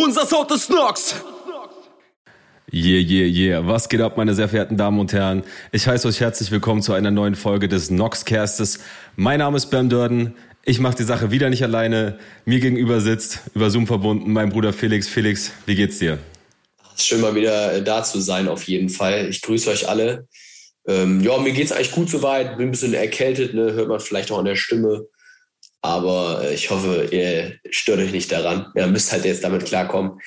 Unser 0.00 0.26
Sound 0.26 0.48
ist 0.52 0.70
Nox. 0.70 1.16
Yeah, 2.72 3.00
yeah, 3.00 3.26
yeah. 3.26 3.66
Was 3.66 3.88
geht 3.88 4.00
ab, 4.00 4.16
meine 4.16 4.32
sehr 4.32 4.48
verehrten 4.48 4.76
Damen 4.76 5.00
und 5.00 5.12
Herren? 5.12 5.42
Ich 5.72 5.88
heiße 5.88 6.06
euch 6.06 6.20
herzlich 6.20 6.52
willkommen 6.52 6.82
zu 6.82 6.92
einer 6.92 7.10
neuen 7.10 7.34
Folge 7.34 7.66
des 7.66 7.90
Noxcastes. 7.90 8.78
Mein 9.16 9.40
Name 9.40 9.56
ist 9.56 9.66
Bam 9.70 9.88
Durden. 9.88 10.36
Ich 10.64 10.78
mache 10.78 10.98
die 10.98 11.02
Sache 11.02 11.32
wieder 11.32 11.50
nicht 11.50 11.64
alleine. 11.64 12.20
Mir 12.44 12.60
gegenüber 12.60 13.00
sitzt, 13.00 13.40
über 13.56 13.70
Zoom 13.70 13.88
verbunden, 13.88 14.32
mein 14.32 14.50
Bruder 14.50 14.72
Felix. 14.72 15.08
Felix, 15.08 15.50
wie 15.66 15.74
geht's 15.74 15.98
dir? 15.98 16.18
Schön 16.96 17.20
mal 17.20 17.34
wieder 17.34 17.72
äh, 17.72 17.82
da 17.82 18.04
zu 18.04 18.20
sein, 18.20 18.46
auf 18.46 18.62
jeden 18.68 18.90
Fall. 18.90 19.28
Ich 19.28 19.42
grüße 19.42 19.68
euch 19.68 19.88
alle. 19.88 20.28
Ähm, 20.86 21.22
ja, 21.22 21.38
mir 21.38 21.52
geht's 21.52 21.72
eigentlich 21.72 21.90
gut 21.90 22.08
soweit. 22.08 22.56
Bin 22.56 22.68
ein 22.68 22.70
bisschen 22.70 22.94
erkältet, 22.94 23.52
ne? 23.52 23.72
hört 23.72 23.88
man 23.88 23.98
vielleicht 23.98 24.30
auch 24.30 24.38
an 24.38 24.44
der 24.44 24.54
Stimme. 24.54 25.08
Aber 25.82 26.42
äh, 26.44 26.54
ich 26.54 26.70
hoffe, 26.70 27.08
ihr 27.10 27.58
stört 27.70 28.00
euch 28.00 28.12
nicht 28.12 28.30
daran. 28.32 28.72
Ihr 28.74 28.86
müsst 28.86 29.12
halt 29.12 29.24
jetzt 29.24 29.44
damit 29.44 29.64
klarkommen. 29.64 30.20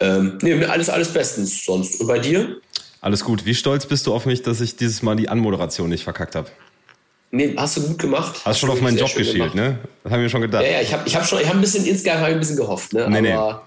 Ähm, 0.00 0.38
nee, 0.42 0.64
alles, 0.64 0.88
alles 0.90 1.12
bestens 1.12 1.64
sonst. 1.64 2.00
Und 2.00 2.06
bei 2.06 2.18
dir? 2.18 2.60
Alles 3.00 3.24
gut. 3.24 3.44
Wie 3.46 3.54
stolz 3.54 3.86
bist 3.86 4.06
du 4.06 4.14
auf 4.14 4.26
mich, 4.26 4.42
dass 4.42 4.60
ich 4.60 4.76
dieses 4.76 5.02
Mal 5.02 5.16
die 5.16 5.28
Anmoderation 5.28 5.88
nicht 5.88 6.04
verkackt 6.04 6.34
habe? 6.34 6.50
Nee, 7.30 7.54
hast 7.56 7.76
du 7.76 7.82
gut 7.82 7.98
gemacht. 7.98 8.40
Hast 8.44 8.58
schon 8.58 8.70
auf 8.70 8.80
meinen 8.80 8.96
Job 8.96 9.14
geschielt, 9.14 9.54
ne? 9.54 9.78
Das 10.02 10.12
haben 10.12 10.22
wir 10.22 10.30
schon 10.30 10.40
gedacht. 10.40 10.64
Ja, 10.64 10.70
ja 10.70 10.80
ich 10.80 10.92
habe 10.92 11.06
ich 11.06 11.14
hab 11.14 11.26
schon, 11.26 11.40
ich 11.40 11.46
habe 11.46 11.58
ein 11.58 11.60
bisschen, 11.60 11.84
insgeheim 11.84 12.34
ein 12.34 12.40
bisschen 12.40 12.56
gehofft, 12.56 12.92
ne? 12.94 13.08
Nee, 13.10 13.32
Aber 13.32 13.66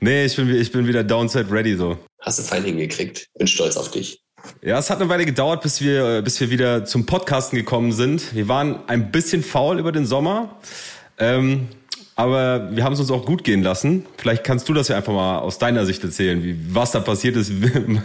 nee. 0.00 0.08
Nee, 0.08 0.24
ich 0.26 0.36
bin, 0.36 0.54
ich 0.54 0.72
bin 0.72 0.86
wieder 0.86 1.04
downside 1.04 1.50
ready 1.50 1.76
so. 1.76 1.98
Hast 2.20 2.38
du 2.38 2.42
fein 2.42 2.64
hingekriegt. 2.64 3.28
Bin 3.38 3.46
stolz 3.46 3.76
auf 3.76 3.90
dich. 3.90 4.20
Ja, 4.62 4.78
es 4.78 4.90
hat 4.90 5.00
eine 5.00 5.08
Weile 5.08 5.24
gedauert, 5.24 5.62
bis 5.62 5.80
wir, 5.80 6.22
bis 6.22 6.40
wir 6.40 6.50
wieder 6.50 6.84
zum 6.84 7.06
Podcasten 7.06 7.58
gekommen 7.58 7.92
sind. 7.92 8.34
Wir 8.34 8.48
waren 8.48 8.80
ein 8.88 9.10
bisschen 9.10 9.42
faul 9.42 9.78
über 9.78 9.92
den 9.92 10.06
Sommer. 10.06 10.56
Ähm, 11.18 11.68
aber 12.16 12.74
wir 12.74 12.82
haben 12.82 12.94
es 12.94 13.00
uns 13.00 13.10
auch 13.10 13.26
gut 13.26 13.44
gehen 13.44 13.62
lassen. 13.62 14.06
Vielleicht 14.16 14.42
kannst 14.42 14.68
du 14.68 14.72
das 14.72 14.88
ja 14.88 14.96
einfach 14.96 15.12
mal 15.12 15.38
aus 15.40 15.58
deiner 15.58 15.84
Sicht 15.84 16.02
erzählen, 16.02 16.42
wie, 16.42 16.56
was 16.70 16.92
da 16.92 17.00
passiert 17.00 17.36
ist, 17.36 17.52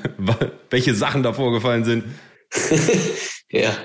welche 0.70 0.93
Sachen 0.93 1.24
da 1.24 1.32
vorgefallen 1.32 1.85
sind. 1.85 2.04
ja, 3.49 3.76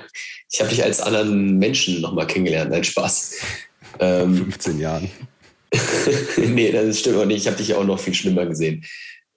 ich 0.51 0.59
habe 0.59 0.69
dich 0.69 0.83
als 0.83 0.99
anderen 0.99 1.57
Menschen 1.57 2.01
nochmal 2.01 2.27
kennengelernt. 2.27 2.71
Nein, 2.71 2.83
Spaß. 2.83 3.35
Ähm, 3.99 4.37
15 4.37 4.79
Jahren. 4.79 5.09
nee, 6.37 6.71
das 6.73 6.99
stimmt 6.99 7.17
auch 7.17 7.25
nicht. 7.25 7.41
Ich 7.41 7.47
habe 7.47 7.57
dich 7.57 7.69
ja 7.69 7.77
auch 7.77 7.85
noch 7.85 7.99
viel 7.99 8.13
schlimmer 8.13 8.45
gesehen. 8.45 8.83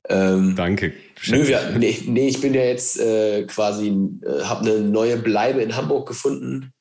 Ähm, 0.09 0.55
Danke. 0.57 0.93
Nö, 1.27 1.47
wir, 1.47 1.75
nee, 1.79 1.99
nee, 2.07 2.29
ich 2.29 2.41
bin 2.41 2.55
ja 2.55 2.63
jetzt 2.63 2.99
äh, 2.99 3.45
quasi, 3.45 3.89
äh, 3.89 4.43
habe 4.45 4.71
eine 4.71 4.81
neue 4.81 5.17
Bleibe 5.17 5.63
in 5.63 5.77
Hamburg 5.77 6.09
gefunden 6.09 6.73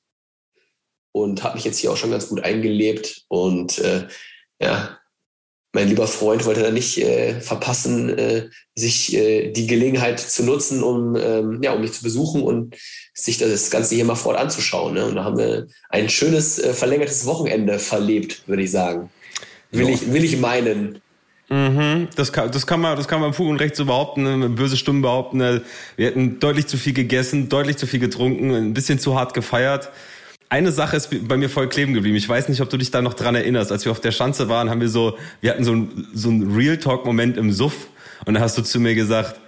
und 1.11 1.43
habe 1.43 1.55
mich 1.55 1.65
jetzt 1.65 1.77
hier 1.77 1.91
auch 1.91 1.97
schon 1.97 2.11
ganz 2.11 2.29
gut 2.29 2.43
eingelebt. 2.43 3.25
Und 3.27 3.79
äh, 3.79 4.07
ja, 4.61 4.97
mein 5.73 5.87
lieber 5.87 6.07
Freund 6.07 6.45
wollte 6.45 6.63
da 6.63 6.71
nicht 6.71 6.97
äh, 6.97 7.39
verpassen, 7.41 8.17
äh, 8.17 8.49
sich 8.75 9.13
äh, 9.13 9.51
die 9.51 9.67
Gelegenheit 9.67 10.19
zu 10.19 10.43
nutzen, 10.43 10.83
um, 10.83 11.15
ähm, 11.15 11.59
ja, 11.61 11.73
um 11.73 11.81
mich 11.81 11.93
zu 11.93 12.03
besuchen 12.03 12.41
und 12.41 12.75
sich 13.13 13.37
das 13.37 13.69
Ganze 13.69 13.95
hier 13.95 14.05
mal 14.05 14.15
fort 14.15 14.37
anzuschauen. 14.37 14.93
Ne? 14.93 15.05
Und 15.05 15.15
da 15.15 15.23
haben 15.23 15.37
wir 15.37 15.67
ein 15.89 16.09
schönes 16.09 16.59
verlängertes 16.59 17.25
Wochenende 17.25 17.77
verlebt, 17.77 18.47
würde 18.47 18.63
ich 18.63 18.71
sagen. 18.71 19.09
Will, 19.71 19.89
ich, 19.89 20.11
will 20.11 20.23
ich 20.23 20.37
meinen. 20.37 21.01
Mhm, 21.49 22.09
das, 22.15 22.31
kann, 22.31 22.51
das, 22.51 22.67
kann 22.67 22.79
man, 22.79 22.95
das 22.95 23.07
kann 23.07 23.19
man 23.19 23.33
Fug 23.33 23.47
und 23.47 23.57
Recht 23.57 23.75
so 23.75 23.85
behaupten, 23.85 24.23
ne? 24.23 24.49
böse 24.49 24.77
Stimmen 24.77 25.01
behaupten. 25.01 25.37
Ne? 25.37 25.63
Wir 25.95 26.07
hätten 26.07 26.39
deutlich 26.39 26.67
zu 26.67 26.77
viel 26.77 26.93
gegessen, 26.93 27.49
deutlich 27.49 27.77
zu 27.77 27.87
viel 27.87 27.99
getrunken, 27.99 28.53
ein 28.53 28.73
bisschen 28.73 28.99
zu 28.99 29.17
hart 29.17 29.33
gefeiert. 29.33 29.89
Eine 30.49 30.71
Sache 30.71 30.95
ist 30.95 31.27
bei 31.27 31.37
mir 31.37 31.49
voll 31.49 31.67
kleben 31.67 31.93
geblieben. 31.93 32.15
Ich 32.15 32.29
weiß 32.29 32.49
nicht, 32.49 32.61
ob 32.61 32.69
du 32.69 32.77
dich 32.77 32.91
da 32.91 33.01
noch 33.01 33.15
dran 33.15 33.35
erinnerst. 33.35 33.71
Als 33.71 33.85
wir 33.85 33.91
auf 33.91 33.99
der 33.99 34.11
Schanze 34.11 34.49
waren, 34.49 34.69
haben 34.69 34.81
wir 34.81 34.89
so, 34.89 35.17
wir 35.41 35.51
hatten 35.51 35.63
so 35.63 35.73
ein, 35.73 36.07
so 36.13 36.29
ein 36.29 36.51
Real 36.55 36.77
Talk 36.77 37.05
Moment 37.05 37.37
im 37.37 37.51
Suff. 37.51 37.87
Und 38.25 38.35
da 38.35 38.41
hast 38.41 38.57
du 38.57 38.61
zu 38.61 38.79
mir 38.79 38.93
gesagt, 38.95 39.39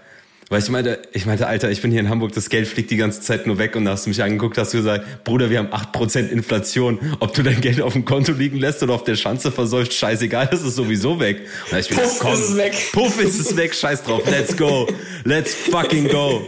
weil 0.52 0.62
ich 0.62 0.68
meinte, 0.68 1.02
ich 1.14 1.26
meinte, 1.26 1.48
Alter, 1.48 1.72
ich 1.72 1.82
bin 1.82 1.92
hier 1.92 2.02
in 2.02 2.10
Hamburg, 2.10 2.34
das 2.34 2.50
Geld 2.50 2.68
fliegt 2.68 2.92
die 2.92 2.98
ganze 2.98 3.22
Zeit 3.22 3.48
nur 3.48 3.58
weg 3.58 3.78
und 3.78 3.86
da 3.86 3.92
hast 3.92 4.06
du 4.06 4.10
mich 4.10 4.22
angeguckt, 4.22 4.58
hast 4.58 4.74
du 4.74 4.80
gesagt, 4.80 5.24
Bruder, 5.24 5.50
wir 5.50 5.59
haben 5.59 5.70
acht 5.72 5.94
Prozent 5.94 6.30
Inflation. 6.30 7.00
Ob 7.22 7.34
du 7.34 7.42
dein 7.42 7.62
Geld 7.62 7.81
auf 7.81 7.94
dem 7.94 8.03
Konto 8.03 8.34
liegen 8.34 8.58
lässt 8.58 8.84
oder 8.84 8.94
auf 8.94 9.06
der 9.06 9.16
Schanze 9.16 9.50
versäuft, 9.50 9.94
scheißegal, 9.94 10.50
das 10.52 10.62
ist 10.62 10.75
sowieso 10.75 11.22
weg. 11.22 11.48
Und 11.72 11.78
ich 11.80 11.88
bin, 11.88 12.00
Puff 12.00 12.20
komm, 12.20 12.34
ist 12.34 12.50
es 12.50 12.58
weg. 12.58 12.74
Puff 12.92 13.22
ist 13.22 13.40
es 13.40 13.56
weg, 13.56 13.74
scheiß 13.74 14.03
drauf, 14.03 14.30
let's 14.30 14.58
go. 14.58 14.90
Let's 15.24 15.56
fucking 15.56 16.09
go. 16.09 16.42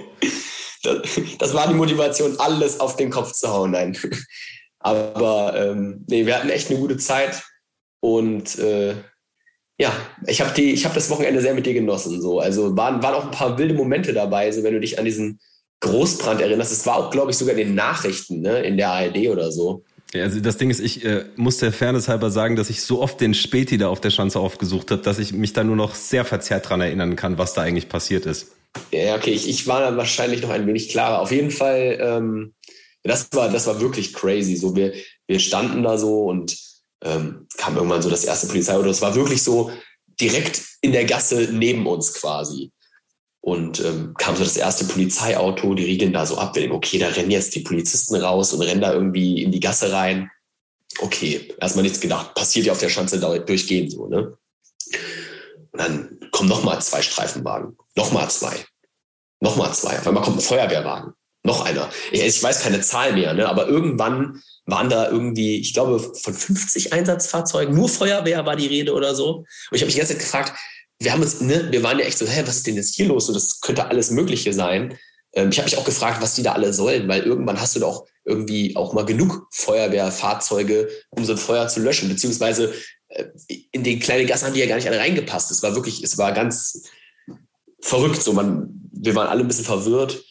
Das, 0.84 1.22
das 1.40 1.54
war 1.54 1.70
die 1.70 1.74
Motivation, 1.74 2.38
alles 2.40 2.82
auf 2.82 2.98
den 2.98 3.10
Kopf 3.10 3.32
zu 3.32 3.48
hauen, 3.48 3.72
nein. 3.72 3.98
Aber 4.80 5.54
ähm, 5.56 6.04
nee, 6.10 6.26
wir 6.26 6.36
hatten 6.36 6.50
echt 6.50 6.70
eine 6.70 6.78
gute 6.78 6.98
Zeit 6.98 7.42
und 8.02 8.60
äh, 8.60 8.96
ja, 9.80 9.92
ich 10.28 10.42
habe 10.42 10.54
die, 10.56 10.72
ich 10.72 10.86
habe 10.86 10.96
das 10.96 11.10
Wochenende 11.10 11.42
sehr 11.42 11.54
mit 11.54 11.66
dir 11.66 11.74
genossen. 11.74 12.22
So, 12.22 12.40
also 12.40 12.76
waren, 12.78 13.02
waren 13.02 13.16
auch 13.16 13.26
ein 13.26 13.32
paar 13.32 13.58
wilde 13.58 13.74
Momente 13.74 14.14
dabei. 14.14 14.52
So, 14.52 14.64
wenn 14.64 14.74
du 14.74 14.80
dich 14.80 15.00
an 15.00 15.06
diesen 15.06 15.40
Großbrand 15.80 16.42
erinnerst, 16.42 16.72
es 16.72 16.86
war 16.86 16.98
auch, 16.98 17.12
glaube 17.12 17.32
ich, 17.32 17.38
sogar 17.38 17.56
in 17.56 17.68
den 17.68 17.76
Nachrichten, 17.76 18.42
ne, 18.42 18.62
in 18.62 18.78
der 18.78 18.92
ARD 18.92 19.28
oder 19.30 19.52
so. 19.52 19.84
Ja, 20.14 20.24
also 20.24 20.40
das 20.40 20.58
Ding 20.58 20.70
ist, 20.70 20.80
ich 20.80 21.04
äh, 21.04 21.26
muss 21.36 21.58
der 21.58 21.74
Fairness 21.74 22.08
halber 22.08 22.30
sagen, 22.30 22.56
dass 22.56 22.70
ich 22.70 22.84
so 22.84 23.02
oft 23.02 23.20
den 23.20 23.34
Späti 23.34 23.80
da 23.80 23.88
auf 23.90 24.00
der 24.00 24.12
Schanze 24.12 24.40
aufgesucht 24.40 24.92
habe, 24.92 25.02
dass 25.02 25.18
ich 25.18 25.34
mich 25.34 25.54
da 25.54 25.64
nur 25.64 25.76
noch 25.76 25.96
sehr 25.96 26.24
verzerrt 26.24 26.70
dran 26.70 26.82
erinnern 26.82 27.16
kann, 27.16 27.40
was 27.40 27.54
da 27.54 27.64
eigentlich 27.64 27.90
passiert 27.90 28.28
ist. 28.28 28.52
Ja, 28.92 29.16
okay, 29.16 29.32
ich, 29.32 29.50
ich 29.50 29.66
war 29.66 29.82
dann 29.82 29.98
wahrscheinlich 29.98 30.42
noch 30.44 30.50
ein 30.50 30.68
wenig 30.68 30.90
klarer. 30.90 31.20
Auf 31.20 31.32
jeden 31.32 31.52
Fall, 31.52 31.98
ähm, 32.00 32.54
das 33.02 33.28
war, 33.34 33.50
das 33.50 33.66
war 33.66 33.82
wirklich 33.82 34.14
crazy. 34.14 34.56
So, 34.56 34.76
wir, 34.76 34.94
wir 35.28 35.40
standen 35.40 35.82
da 35.82 35.98
so 35.98 36.26
und 36.26 36.56
ähm, 37.04 37.48
kam 37.58 37.76
irgendwann 37.76 38.02
so 38.02 38.10
das 38.10 38.24
erste 38.24 38.48
Polizeiauto. 38.48 38.88
Das 38.88 39.02
war 39.02 39.16
wirklich 39.16 39.44
so 39.44 39.72
direkt 40.20 40.62
in 40.82 40.92
der 40.92 41.06
Gasse 41.06 41.50
neben 41.52 41.86
uns 41.88 42.14
quasi. 42.14 42.72
Und 43.42 43.82
ähm, 43.82 44.14
kam 44.18 44.38
so 44.38 44.44
das 44.44 44.56
erste 44.56 44.86
Polizeiauto, 44.86 45.74
die 45.74 45.84
riegeln 45.84 46.14
da 46.14 46.26
so 46.26 46.38
ab. 46.38 46.56
Wir 46.56 46.62
denken, 46.62 46.78
okay, 46.78 46.98
da 46.98 47.10
rennen 47.10 47.32
jetzt 47.32 47.54
die 47.56 47.60
Polizisten 47.60 48.16
raus 48.16 48.54
und 48.54 48.62
rennen 48.62 48.80
da 48.80 48.94
irgendwie 48.94 49.44
in 49.44 49.52
die 49.52 49.60
Gasse 49.60 49.92
rein. 49.92 50.32
Okay, 51.00 51.54
erstmal 51.60 51.84
nichts 51.84 52.00
gedacht. 52.00 52.36
Passiert 52.36 52.68
ja 52.68 52.72
auf 52.72 52.80
der 52.80 52.90
Schanze 52.90 53.20
durchgehend 53.20 53.92
so, 53.92 54.08
ne? 54.08 54.38
Und 55.72 55.80
dann 55.80 56.20
kommen 56.32 56.48
nochmal 56.48 56.82
zwei 56.82 57.02
Streifenwagen. 57.02 57.78
Nochmal 57.96 58.30
zwei. 58.30 58.56
Nochmal 59.42 59.74
zwei. 59.74 60.00
Auf 60.00 60.08
einmal 60.08 60.24
kommt 60.24 60.38
ein 60.38 60.42
Feuerwehrwagen. 60.42 61.14
Noch 61.44 61.66
einer. 61.66 61.90
Ich, 62.12 62.24
ich 62.24 62.42
weiß 62.42 62.62
keine 62.62 62.80
Zahl 62.82 63.14
mehr, 63.14 63.34
ne? 63.34 63.50
aber 63.50 63.68
irgendwann 63.68 64.42
waren 64.66 64.90
da 64.90 65.10
irgendwie, 65.10 65.58
ich 65.58 65.74
glaube, 65.74 66.00
von 66.00 66.34
50 66.34 66.94
Einsatzfahrzeugen, 66.94 67.76
nur 67.76 67.90
Feuerwehr 67.90 68.46
war 68.46 68.56
die 68.56 68.68
Rede 68.68 68.94
oder 68.94 69.14
so. 69.14 69.40
Und 69.40 69.48
ich 69.72 69.82
habe 69.82 69.88
mich 69.88 69.96
die 69.96 70.00
ganze 70.00 70.14
Zeit 70.14 70.22
gefragt, 70.22 70.54
wir 71.00 71.12
haben 71.12 71.22
uns, 71.22 71.42
ne, 71.42 71.68
wir 71.70 71.84
waren 71.84 72.00
ja 72.00 72.06
echt 72.06 72.18
so, 72.18 72.26
hä, 72.26 72.44
was 72.46 72.58
ist 72.58 72.68
denn 72.68 72.76
jetzt 72.76 72.96
hier 72.96 73.08
los? 73.08 73.28
So, 73.28 73.34
das 73.34 73.60
könnte 73.60 73.88
alles 73.88 74.10
Mögliche 74.10 74.54
sein. 74.54 74.98
Ähm, 75.34 75.50
ich 75.52 75.58
habe 75.58 75.66
mich 75.66 75.78
auch 75.78 75.84
gefragt, 75.84 76.22
was 76.22 76.36
die 76.36 76.44
da 76.44 76.54
alle 76.54 76.74
sollen, 76.74 77.10
weil 77.10 77.24
irgendwann 77.24 77.60
hast 77.60 77.76
du 77.76 77.82
doch 77.82 78.06
irgendwie 78.24 78.76
auch 78.78 78.94
mal 78.94 79.04
genug 79.04 79.48
Feuerwehrfahrzeuge, 79.52 80.88
um 81.10 81.26
so 81.26 81.34
ein 81.34 81.38
Feuer 81.38 81.68
zu 81.68 81.82
löschen, 81.82 82.08
beziehungsweise 82.08 82.74
äh, 83.10 83.26
in 83.72 83.84
den 83.84 84.00
kleinen 84.00 84.28
Gassen 84.28 84.46
haben 84.46 84.54
die 84.54 84.62
ja 84.62 84.68
gar 84.68 84.78
nicht 84.78 84.88
alle 84.88 85.00
reingepasst. 85.00 85.52
Es 85.52 85.62
war 85.62 85.76
wirklich, 85.76 86.04
es 86.04 86.18
war 86.18 86.32
ganz 86.32 86.84
verrückt. 87.82 88.24
So, 88.24 88.32
man, 88.32 88.90
wir 88.94 89.16
waren 89.16 89.28
alle 89.28 89.42
ein 89.42 89.48
bisschen 89.48 89.66
verwirrt. 89.66 90.24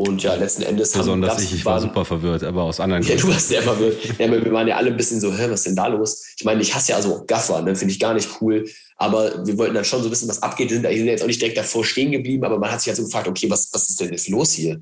Und 0.00 0.22
ja, 0.22 0.34
letzten 0.34 0.62
Endes. 0.62 0.92
Besonders 0.92 1.32
haben, 1.32 1.42
ich, 1.42 1.52
ich 1.52 1.64
war 1.66 1.78
super 1.78 2.06
verwirrt, 2.06 2.42
aber 2.42 2.62
aus 2.62 2.80
anderen 2.80 3.02
Gründen. 3.02 3.18
Ja, 3.20 3.26
du 3.26 3.32
warst 3.34 3.48
sehr 3.48 3.60
verwirrt. 3.60 3.98
Ja, 4.18 4.32
wir 4.32 4.50
waren 4.50 4.66
ja 4.66 4.76
alle 4.76 4.92
ein 4.92 4.96
bisschen 4.96 5.20
so, 5.20 5.30
hä, 5.30 5.44
was 5.50 5.60
ist 5.60 5.66
denn 5.66 5.76
da 5.76 5.88
los? 5.88 6.24
Ich 6.38 6.44
meine, 6.46 6.62
ich 6.62 6.74
hasse 6.74 6.92
ja 6.92 7.02
so 7.02 7.22
Gaffer, 7.26 7.60
ne, 7.60 7.76
finde 7.76 7.92
ich 7.92 8.00
gar 8.00 8.14
nicht 8.14 8.30
cool. 8.40 8.66
Aber 8.96 9.46
wir 9.46 9.58
wollten 9.58 9.74
dann 9.74 9.84
schon 9.84 10.00
so 10.00 10.08
ein 10.08 10.10
bisschen 10.10 10.30
was 10.30 10.42
abgeht. 10.42 10.70
Wir 10.70 10.80
sind, 10.80 10.90
sind 10.90 11.06
jetzt 11.06 11.22
auch 11.22 11.26
nicht 11.26 11.42
direkt 11.42 11.58
davor 11.58 11.84
stehen 11.84 12.12
geblieben, 12.12 12.44
aber 12.44 12.58
man 12.58 12.72
hat 12.72 12.80
sich 12.80 12.88
halt 12.88 12.96
so 12.96 13.04
gefragt, 13.04 13.28
okay, 13.28 13.50
was, 13.50 13.68
was 13.74 13.90
ist 13.90 14.00
denn 14.00 14.10
jetzt 14.10 14.30
los 14.30 14.52
hier? 14.52 14.80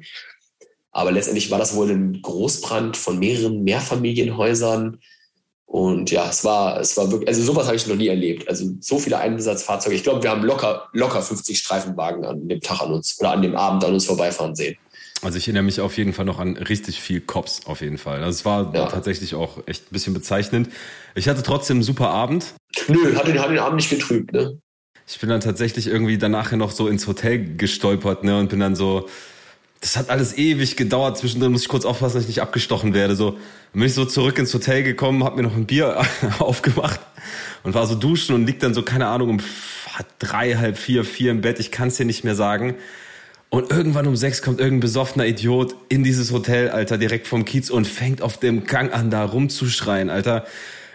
Aber 0.92 1.10
letztendlich 1.10 1.50
war 1.50 1.58
das 1.58 1.74
wohl 1.74 1.90
ein 1.90 2.22
Großbrand 2.22 2.96
von 2.96 3.18
mehreren 3.18 3.64
Mehrfamilienhäusern. 3.64 5.00
Und 5.66 6.12
ja, 6.12 6.30
es 6.30 6.44
war, 6.44 6.78
es 6.78 6.96
war 6.96 7.10
wirklich, 7.10 7.28
also 7.28 7.42
sowas 7.42 7.66
habe 7.66 7.74
ich 7.74 7.88
noch 7.88 7.96
nie 7.96 8.06
erlebt. 8.06 8.48
Also 8.48 8.66
so 8.78 9.00
viele 9.00 9.18
Einsatzfahrzeuge. 9.18 9.96
Ich 9.96 10.04
glaube, 10.04 10.22
wir 10.22 10.30
haben 10.30 10.44
locker, 10.44 10.88
locker 10.92 11.22
50 11.22 11.58
Streifenwagen 11.58 12.24
an 12.24 12.46
dem 12.46 12.60
Tag 12.60 12.82
an 12.82 12.92
uns 12.92 13.18
oder 13.18 13.32
an 13.32 13.42
dem 13.42 13.56
Abend 13.56 13.84
an 13.84 13.94
uns 13.94 14.06
vorbeifahren 14.06 14.54
sehen. 14.54 14.76
Also 15.22 15.36
ich 15.36 15.48
erinnere 15.48 15.64
mich 15.64 15.80
auf 15.80 15.96
jeden 15.96 16.12
Fall 16.12 16.24
noch 16.24 16.38
an 16.38 16.56
richtig 16.56 17.00
viel 17.00 17.20
Cops 17.20 17.66
auf 17.66 17.80
jeden 17.80 17.98
Fall. 17.98 18.22
Also 18.22 18.30
es 18.30 18.44
war 18.44 18.72
ja. 18.74 18.86
tatsächlich 18.86 19.34
auch 19.34 19.66
echt 19.66 19.90
ein 19.90 19.92
bisschen 19.92 20.14
bezeichnend. 20.14 20.68
Ich 21.14 21.28
hatte 21.28 21.42
trotzdem 21.42 21.78
einen 21.78 21.82
super 21.82 22.10
Abend. 22.10 22.54
Nö, 22.86 23.16
hat 23.16 23.26
den, 23.26 23.38
hat 23.40 23.50
den 23.50 23.58
Abend 23.58 23.76
nicht 23.76 23.90
getrübt, 23.90 24.32
ne? 24.32 24.58
Ich 25.10 25.18
bin 25.18 25.30
dann 25.30 25.40
tatsächlich 25.40 25.86
irgendwie 25.86 26.18
danach 26.18 26.52
noch 26.52 26.70
so 26.70 26.86
ins 26.86 27.06
Hotel 27.06 27.56
gestolpert, 27.56 28.24
ne? 28.24 28.38
Und 28.38 28.50
bin 28.50 28.60
dann 28.60 28.76
so, 28.76 29.08
das 29.80 29.96
hat 29.96 30.10
alles 30.10 30.36
ewig 30.36 30.76
gedauert. 30.76 31.18
Zwischendrin 31.18 31.50
muss 31.50 31.62
ich 31.62 31.68
kurz 31.68 31.84
aufpassen, 31.84 32.14
dass 32.14 32.24
ich 32.24 32.28
nicht 32.28 32.42
abgestochen 32.42 32.94
werde. 32.94 33.16
So 33.16 33.32
dann 33.32 33.40
bin 33.80 33.84
ich 33.84 33.94
so 33.94 34.04
zurück 34.04 34.38
ins 34.38 34.52
Hotel 34.54 34.82
gekommen, 34.82 35.24
hab 35.24 35.36
mir 35.36 35.42
noch 35.42 35.56
ein 35.56 35.66
Bier 35.66 36.00
aufgemacht 36.38 37.00
und 37.64 37.74
war 37.74 37.86
so 37.86 37.94
duschen 37.94 38.34
und 38.34 38.46
liegt 38.46 38.62
dann 38.62 38.74
so, 38.74 38.82
keine 38.82 39.08
Ahnung, 39.08 39.30
um 39.30 39.40
drei, 40.18 40.54
halb 40.54 40.78
vier, 40.78 41.04
vier 41.04 41.32
im 41.32 41.40
Bett. 41.40 41.58
Ich 41.58 41.70
kann 41.70 41.88
es 41.88 41.96
dir 41.96 42.04
nicht 42.04 42.24
mehr 42.24 42.34
sagen. 42.34 42.76
Und 43.50 43.70
irgendwann 43.70 44.06
um 44.06 44.16
sechs 44.16 44.42
kommt 44.42 44.60
irgendein 44.60 44.80
besoffener 44.80 45.26
Idiot 45.26 45.74
in 45.88 46.04
dieses 46.04 46.32
Hotel, 46.32 46.68
Alter, 46.70 46.98
direkt 46.98 47.26
vom 47.26 47.44
Kiez 47.44 47.70
und 47.70 47.86
fängt 47.86 48.20
auf 48.20 48.38
dem 48.38 48.64
Gang 48.64 48.92
an, 48.92 49.10
da 49.10 49.24
rumzuschreien, 49.24 50.10
Alter. 50.10 50.46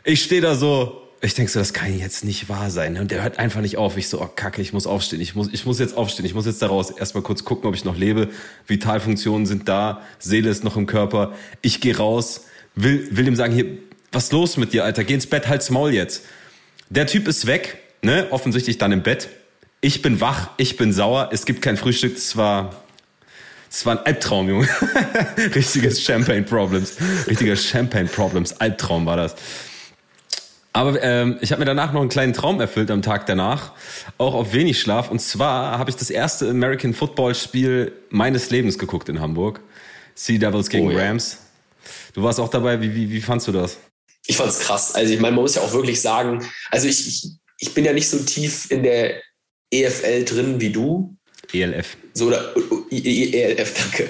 Ich 0.04 0.24
stehe 0.24 0.42
da 0.42 0.56
so, 0.56 1.02
Ich 1.26 1.36
denke 1.36 1.50
so, 1.50 1.60
das 1.60 1.72
kann 1.72 1.98
jetzt 1.98 2.26
nicht 2.26 2.50
wahr 2.50 2.70
sein. 2.70 2.98
Und 2.98 3.10
der 3.10 3.24
hört 3.24 3.40
einfach 3.40 3.62
nicht 3.62 3.78
auf. 3.78 3.96
Ich 3.96 4.10
so, 4.10 4.22
oh 4.22 4.28
Kacke, 4.28 4.62
ich 4.62 4.74
muss 4.74 4.86
aufstehen. 4.86 5.22
Ich 5.22 5.36
muss, 5.36 5.48
ich 5.54 5.66
muss 5.66 5.80
jetzt 5.80 5.96
aufstehen. 5.96 6.26
Ich 6.26 6.34
muss 6.34 6.46
jetzt 6.46 6.62
daraus 6.62 6.92
erstmal 6.92 7.24
kurz 7.24 7.46
gucken, 7.46 7.66
ob 7.70 7.76
ich 7.76 7.86
noch 7.86 7.98
lebe. 7.98 8.28
Vitalfunktionen 8.68 9.46
sind 9.46 9.70
da. 9.70 10.02
Seele 10.20 10.50
ist 10.50 10.66
noch 10.66 10.76
im 10.76 10.86
Körper. 10.86 11.34
Ich 11.62 11.80
gehe 11.80 11.96
raus. 11.96 12.42
Will, 12.76 13.08
will 13.12 13.26
ihm 13.26 13.38
sagen, 13.38 13.54
hier, 13.54 13.66
was 14.12 14.34
los 14.34 14.58
mit 14.58 14.74
dir, 14.74 14.84
Alter? 14.84 15.06
Geh 15.06 15.14
ins 15.14 15.26
Bett, 15.26 15.48
halt's 15.48 15.70
Maul 15.70 15.94
jetzt. 15.94 16.26
Der 16.90 17.08
Typ 17.08 17.30
ist 17.30 17.48
weg, 17.48 17.78
ne? 18.02 18.28
Offensichtlich 18.32 18.78
dann 18.78 18.92
im 18.92 19.02
Bett. 19.02 19.30
Ich 19.84 20.02
bin 20.02 20.22
wach, 20.22 20.52
ich 20.56 20.78
bin 20.78 20.94
sauer. 20.94 21.28
Es 21.34 21.46
gibt 21.46 21.62
kein 21.62 21.76
Frühstück. 21.76 22.16
Es 22.16 22.38
war, 22.38 22.74
es 23.70 23.86
war 23.86 24.00
ein 24.00 24.06
Albtraum, 24.06 24.48
Junge. 24.48 24.70
Richtiges 25.56 26.02
Champagne 26.02 26.44
Problems. 26.44 26.96
Richtiger 27.28 27.58
Champagne 27.58 28.08
Problems. 28.08 28.54
Albtraum 28.54 29.06
war 29.06 29.18
das. 29.18 29.36
Aber 30.72 31.04
ähm, 31.04 31.38
ich 31.42 31.52
habe 31.52 31.60
mir 31.60 31.66
danach 31.66 31.92
noch 31.92 32.00
einen 32.00 32.10
kleinen 32.10 32.32
Traum 32.32 32.62
erfüllt 32.62 32.90
am 32.92 33.02
Tag 33.02 33.26
danach, 33.26 33.74
auch 34.18 34.36
auf 34.36 34.54
wenig 34.54 34.80
Schlaf. 34.80 35.12
Und 35.12 35.20
zwar 35.20 35.78
habe 35.78 35.90
ich 35.90 35.98
das 35.98 36.10
erste 36.10 36.50
American 36.50 36.94
Football 36.94 37.36
Spiel 37.36 37.92
meines 38.10 38.52
Lebens 38.52 38.80
geguckt 38.80 39.10
in 39.10 39.20
Hamburg. 39.20 39.60
Sea 40.16 40.38
Devils 40.38 40.70
gegen 40.70 40.88
oh, 40.88 40.92
ja. 40.92 41.10
Rams. 41.10 41.40
Du 42.14 42.24
warst 42.24 42.40
auch 42.40 42.50
dabei. 42.50 42.80
Wie, 42.80 42.96
wie, 42.96 43.12
wie 43.12 43.22
fandst 43.22 43.50
du 43.50 43.52
das? 43.52 43.80
Ich 44.28 44.38
fand's 44.38 44.60
krass. 44.60 44.96
Also 44.96 45.14
ich 45.14 45.20
meine, 45.20 45.36
man 45.36 45.44
muss 45.44 45.56
ja 45.56 45.62
auch 45.62 45.74
wirklich 45.74 46.00
sagen, 46.00 46.50
also 46.72 46.88
ich, 46.88 47.06
ich, 47.06 47.32
ich 47.58 47.74
bin 47.74 47.84
ja 47.84 47.92
nicht 47.92 48.08
so 48.08 48.18
tief 48.20 48.72
in 48.72 48.84
der 48.84 49.16
EFL 49.74 50.26
drin 50.26 50.62
wie 50.62 50.70
du. 50.70 51.16
ELF. 51.52 51.98
So, 52.14 52.28
oder 52.28 52.54
ELF, 52.92 53.74
danke. 53.74 54.10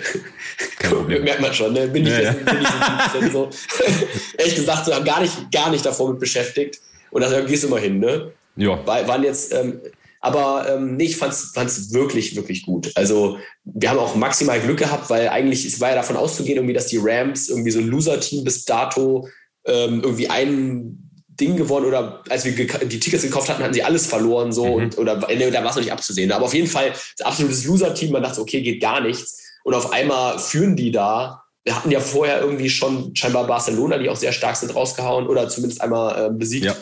Kein 0.80 0.92
Problem. 0.92 1.24
Merkt 1.26 1.42
man 1.42 1.54
schon, 1.54 1.74
ne? 1.74 1.88
Bin 1.88 2.06
ich, 2.06 2.14
ja, 2.14 2.20
jetzt, 2.20 2.46
bin 2.46 3.26
ich 3.26 3.32
so. 3.32 3.50
Ehrlich 4.38 4.56
gesagt, 4.56 4.86
so 4.86 4.92
gar 5.04 5.22
nicht, 5.22 5.52
gar 5.52 5.70
nicht 5.72 5.86
davor 5.86 6.10
mit 6.10 6.20
beschäftigt. 6.20 6.80
Und 7.12 7.22
da 7.22 7.42
gehst 7.42 7.64
du 7.64 7.68
immer 7.68 7.80
hin, 7.80 8.00
ne? 8.00 8.32
Ja. 8.56 8.86
Waren 8.86 9.24
jetzt, 9.24 9.54
ähm, 9.54 9.80
aber 10.22 10.68
ähm, 10.70 10.96
nee, 10.96 11.06
ich 11.06 11.18
fand's, 11.18 11.52
fand's 11.54 11.92
wirklich, 11.94 12.36
wirklich 12.36 12.66
gut. 12.66 12.92
Also 12.96 13.40
wir 13.66 13.90
haben 13.90 14.00
auch 14.00 14.16
maximal 14.16 14.60
Glück 14.60 14.80
gehabt, 14.80 15.10
weil 15.10 15.28
eigentlich 15.28 15.66
es 15.66 15.82
war 15.82 15.90
ja 15.90 15.96
davon 15.96 16.16
auszugehen, 16.16 16.58
irgendwie, 16.58 16.74
dass 16.74 16.88
die 16.88 17.00
Rams 17.02 17.50
irgendwie 17.50 17.72
so 17.72 17.80
ein 17.80 17.88
Loser-Team 17.88 18.44
bis 18.44 18.64
dato 18.64 19.28
ähm, 19.66 20.02
irgendwie 20.02 20.30
ein 20.30 21.03
Ding 21.40 21.58
gewonnen 21.58 21.86
oder 21.86 22.22
als 22.30 22.46
wir 22.46 22.54
die 22.54 23.00
Tickets 23.00 23.24
gekauft 23.24 23.50
hatten, 23.50 23.64
hatten 23.64 23.74
sie 23.74 23.84
alles 23.84 24.08
verloren 24.08 24.52
so 24.52 24.66
mhm. 24.66 24.74
und 24.74 24.98
oder 24.98 25.28
nee, 25.28 25.50
da 25.50 25.64
war 25.64 25.70
es 25.70 25.76
noch 25.76 25.84
nicht 25.84 25.92
abzusehen. 25.92 26.32
Aber 26.32 26.46
auf 26.46 26.54
jeden 26.54 26.68
Fall 26.68 26.94
das 27.18 27.26
absolutes 27.26 27.66
Loser-Team. 27.66 28.12
Man 28.12 28.24
dachte, 28.24 28.42
okay, 28.42 28.62
geht 28.62 28.82
gar 28.82 29.02
nichts. 29.02 29.42
Und 29.64 29.74
auf 29.74 29.92
einmal 29.92 30.40
führen 30.40 30.76
die 30.76 30.92
da. 30.92 31.44
Wir 31.64 31.76
hatten 31.76 31.92
ja 31.92 32.02
vorher 32.02 32.42
irgendwie 32.42 32.70
schon 32.70 33.16
scheinbar 33.16 33.48
Barcelona, 33.48 33.98
die 33.98 34.10
auch 34.10 34.18
sehr 34.18 34.34
stark 34.34 34.58
sind, 34.58 34.76
rausgehauen 34.76 35.28
oder 35.28 35.48
zumindest 35.48 35.82
einmal 35.82 36.26
äh, 36.26 36.30
besiegt. 36.34 36.66
Ja. 36.66 36.76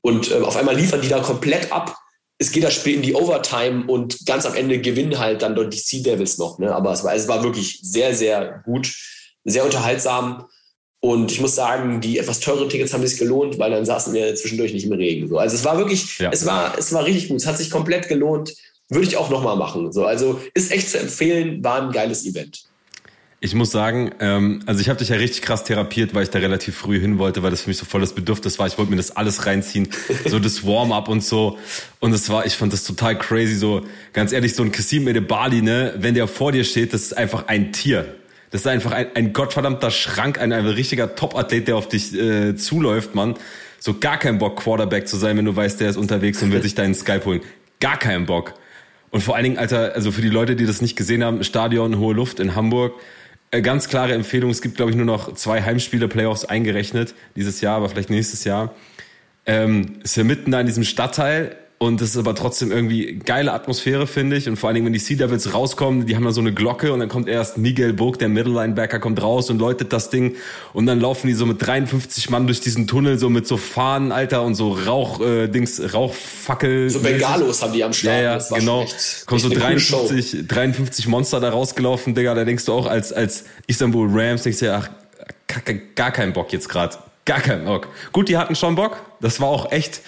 Und 0.00 0.30
äh, 0.30 0.34
auf 0.34 0.56
einmal 0.56 0.76
liefern 0.76 1.00
die 1.00 1.08
da 1.08 1.20
komplett 1.20 1.72
ab. 1.72 1.96
Es 2.38 2.52
geht 2.52 2.62
das 2.62 2.74
Spiel 2.74 2.94
in 2.94 3.02
die 3.02 3.14
Overtime 3.14 3.86
und 3.88 4.24
ganz 4.24 4.46
am 4.46 4.54
Ende 4.54 4.80
gewinnen 4.80 5.18
halt 5.18 5.42
dann 5.42 5.56
dort 5.56 5.74
die 5.74 5.78
Sea 5.78 6.02
Devils 6.04 6.38
noch. 6.38 6.60
Ne? 6.60 6.72
Aber 6.72 6.92
es 6.92 7.02
war, 7.02 7.14
es 7.14 7.26
war 7.26 7.42
wirklich 7.42 7.80
sehr, 7.82 8.14
sehr 8.14 8.62
gut, 8.64 8.94
sehr 9.44 9.64
unterhaltsam. 9.64 10.46
Und 11.00 11.30
ich 11.30 11.40
muss 11.40 11.54
sagen, 11.54 12.00
die 12.00 12.18
etwas 12.18 12.40
teureren 12.40 12.68
Tickets 12.68 12.92
haben 12.92 13.06
sich 13.06 13.18
gelohnt, 13.18 13.58
weil 13.58 13.70
dann 13.70 13.84
saßen 13.84 14.12
wir 14.12 14.34
zwischendurch 14.34 14.72
nicht 14.72 14.84
im 14.84 14.92
Regen. 14.92 15.28
So. 15.28 15.38
Also 15.38 15.54
es 15.54 15.64
war 15.64 15.78
wirklich, 15.78 16.18
ja. 16.18 16.30
es 16.32 16.44
war, 16.44 16.76
es 16.76 16.92
war 16.92 17.04
richtig 17.04 17.28
gut. 17.28 17.36
Es 17.36 17.46
hat 17.46 17.56
sich 17.56 17.70
komplett 17.70 18.08
gelohnt. 18.08 18.54
Würde 18.88 19.06
ich 19.06 19.16
auch 19.16 19.30
nochmal 19.30 19.56
machen. 19.56 19.92
So. 19.92 20.06
Also 20.06 20.40
ist 20.54 20.72
echt 20.72 20.90
zu 20.90 20.98
empfehlen, 20.98 21.62
war 21.62 21.82
ein 21.82 21.92
geiles 21.92 22.26
Event. 22.26 22.64
Ich 23.40 23.54
muss 23.54 23.70
sagen, 23.70 24.10
ähm, 24.18 24.62
also 24.66 24.80
ich 24.80 24.88
habe 24.88 24.98
dich 24.98 25.10
ja 25.10 25.16
richtig 25.16 25.42
krass 25.42 25.62
therapiert, 25.62 26.12
weil 26.12 26.24
ich 26.24 26.30
da 26.30 26.40
relativ 26.40 26.76
früh 26.76 26.98
hin 26.98 27.18
wollte, 27.18 27.44
weil 27.44 27.52
das 27.52 27.62
für 27.62 27.70
mich 27.70 27.76
so 27.76 27.84
voll 27.84 28.00
das 28.00 28.12
Bedürfnis 28.12 28.58
war. 28.58 28.66
Ich 28.66 28.76
wollte 28.78 28.90
mir 28.90 28.96
das 28.96 29.14
alles 29.14 29.46
reinziehen, 29.46 29.90
so 30.26 30.40
das 30.40 30.66
Warm-up 30.66 31.08
und 31.08 31.22
so. 31.22 31.56
Und 32.00 32.12
es 32.12 32.28
war, 32.30 32.46
ich 32.46 32.54
fand 32.54 32.72
das 32.72 32.82
total 32.82 33.16
crazy. 33.16 33.54
So 33.54 33.82
ganz 34.12 34.32
ehrlich, 34.32 34.56
so 34.56 34.64
ein 34.64 34.72
Kassim 34.72 35.04
Bali, 35.28 35.62
ne, 35.62 35.94
wenn 35.98 36.14
der 36.14 36.26
vor 36.26 36.50
dir 36.50 36.64
steht, 36.64 36.92
das 36.92 37.02
ist 37.02 37.16
einfach 37.16 37.46
ein 37.46 37.72
Tier. 37.72 38.16
Das 38.50 38.62
ist 38.62 38.66
einfach 38.66 38.92
ein, 38.92 39.08
ein 39.14 39.32
gottverdammter 39.32 39.90
Schrank, 39.90 40.40
ein, 40.40 40.52
ein 40.52 40.66
richtiger 40.66 41.14
Top-Athlet, 41.14 41.68
der 41.68 41.76
auf 41.76 41.88
dich 41.88 42.14
äh, 42.14 42.56
zuläuft, 42.56 43.14
Mann. 43.14 43.34
So 43.78 43.98
gar 43.98 44.18
keinen 44.18 44.38
Bock, 44.38 44.60
Quarterback 44.60 45.06
zu 45.06 45.16
sein, 45.16 45.36
wenn 45.36 45.44
du 45.44 45.54
weißt, 45.54 45.80
der 45.80 45.90
ist 45.90 45.96
unterwegs 45.96 46.42
und 46.42 46.50
will 46.52 46.62
sich 46.62 46.74
deinen 46.74 46.94
Skype 46.94 47.24
holen. 47.24 47.40
Gar 47.80 47.98
keinen 47.98 48.26
Bock. 48.26 48.54
Und 49.10 49.22
vor 49.22 49.36
allen 49.36 49.44
Dingen, 49.44 49.58
Alter, 49.58 49.94
also 49.94 50.10
für 50.10 50.22
die 50.22 50.28
Leute, 50.28 50.56
die 50.56 50.66
das 50.66 50.82
nicht 50.82 50.96
gesehen 50.96 51.22
haben, 51.22 51.42
Stadion, 51.44 51.98
hohe 51.98 52.14
Luft 52.14 52.40
in 52.40 52.54
Hamburg. 52.54 52.94
Äh, 53.50 53.62
ganz 53.62 53.88
klare 53.88 54.14
Empfehlung. 54.14 54.50
Es 54.50 54.62
gibt, 54.62 54.76
glaube 54.76 54.90
ich, 54.90 54.96
nur 54.96 55.06
noch 55.06 55.34
zwei 55.34 55.62
Heimspiele, 55.62 56.08
Playoffs 56.08 56.44
eingerechnet 56.44 57.14
dieses 57.36 57.60
Jahr, 57.60 57.76
aber 57.76 57.88
vielleicht 57.88 58.10
nächstes 58.10 58.44
Jahr. 58.44 58.74
Ähm, 59.46 60.00
ist 60.02 60.16
ja 60.16 60.24
mitten 60.24 60.50
da 60.50 60.60
in 60.60 60.66
diesem 60.66 60.84
Stadtteil 60.84 61.56
und 61.78 62.00
es 62.00 62.10
ist 62.10 62.16
aber 62.16 62.34
trotzdem 62.34 62.72
irgendwie 62.72 63.20
geile 63.24 63.52
Atmosphäre, 63.52 64.08
finde 64.08 64.36
ich. 64.36 64.48
Und 64.48 64.56
vor 64.56 64.68
allen 64.68 64.74
Dingen, 64.74 64.86
wenn 64.86 64.92
die 64.92 64.98
Sea 64.98 65.16
Devils 65.16 65.54
rauskommen, 65.54 66.06
die 66.06 66.16
haben 66.16 66.24
da 66.24 66.32
so 66.32 66.40
eine 66.40 66.52
Glocke 66.52 66.92
und 66.92 66.98
dann 66.98 67.08
kommt 67.08 67.28
erst 67.28 67.56
Miguel 67.56 67.92
Burg, 67.92 68.18
der 68.18 68.28
Middle 68.28 68.52
Linebacker, 68.52 68.98
kommt 68.98 69.22
raus 69.22 69.48
und 69.48 69.60
läutet 69.60 69.92
das 69.92 70.10
Ding. 70.10 70.34
Und 70.72 70.86
dann 70.86 70.98
laufen 70.98 71.28
die 71.28 71.34
so 71.34 71.46
mit 71.46 71.64
53 71.64 72.30
Mann 72.30 72.46
durch 72.48 72.60
diesen 72.60 72.88
Tunnel, 72.88 73.16
so 73.18 73.30
mit 73.30 73.46
so 73.46 73.56
Fahnen, 73.56 74.10
Alter, 74.10 74.42
und 74.42 74.56
so 74.56 74.72
Rauch, 74.72 75.20
äh, 75.20 75.46
Dings, 75.46 75.80
Rauchfackel. 75.94 76.90
So 76.90 76.98
Bengalos 76.98 77.62
haben 77.62 77.72
die 77.72 77.84
am 77.84 77.92
Start. 77.92 78.22
Ja, 78.22 78.38
ja, 78.38 78.58
genau. 78.58 78.82
Echt, 78.82 79.26
kommt 79.26 79.40
so 79.40 79.48
53, 79.48 80.48
53 80.48 81.06
Monster 81.06 81.38
da 81.38 81.50
rausgelaufen, 81.50 82.12
Digga. 82.12 82.34
Da 82.34 82.44
denkst 82.44 82.64
du 82.64 82.72
auch 82.72 82.86
als, 82.88 83.12
als 83.12 83.44
Istanbul 83.68 84.08
Rams, 84.10 84.42
denkst 84.42 84.58
du 84.58 84.66
ja, 84.66 84.82
ach, 84.82 84.90
gar 85.94 86.10
keinen 86.10 86.32
Bock 86.32 86.52
jetzt 86.52 86.68
gerade. 86.68 86.96
Gar 87.24 87.40
keinen 87.40 87.66
Bock. 87.66 87.86
Gut, 88.12 88.28
die 88.28 88.36
hatten 88.36 88.56
schon 88.56 88.74
Bock. 88.74 88.96
Das 89.20 89.38
war 89.38 89.48
auch 89.48 89.70
echt, 89.70 90.00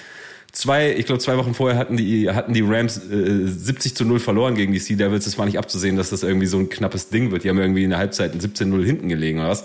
zwei, 0.52 0.94
ich 0.94 1.06
glaube 1.06 1.20
zwei 1.20 1.36
Wochen 1.36 1.54
vorher 1.54 1.78
hatten 1.78 1.96
die, 1.96 2.30
hatten 2.30 2.52
die 2.52 2.62
Rams 2.62 2.98
äh, 2.98 3.46
70 3.46 3.94
zu 3.94 4.04
0 4.04 4.18
verloren 4.18 4.54
gegen 4.54 4.72
die 4.72 4.78
Sea 4.78 4.96
Devils. 4.96 5.24
Das 5.24 5.38
war 5.38 5.46
nicht 5.46 5.58
abzusehen, 5.58 5.96
dass 5.96 6.10
das 6.10 6.22
irgendwie 6.22 6.46
so 6.46 6.58
ein 6.58 6.68
knappes 6.68 7.08
Ding 7.08 7.30
wird. 7.30 7.44
Die 7.44 7.48
haben 7.48 7.58
irgendwie 7.58 7.84
in 7.84 7.90
der 7.90 7.98
Halbzeit 7.98 8.34
17-0 8.34 8.84
hinten 8.84 9.08
gelegen 9.08 9.38
oder 9.38 9.50
was. 9.50 9.64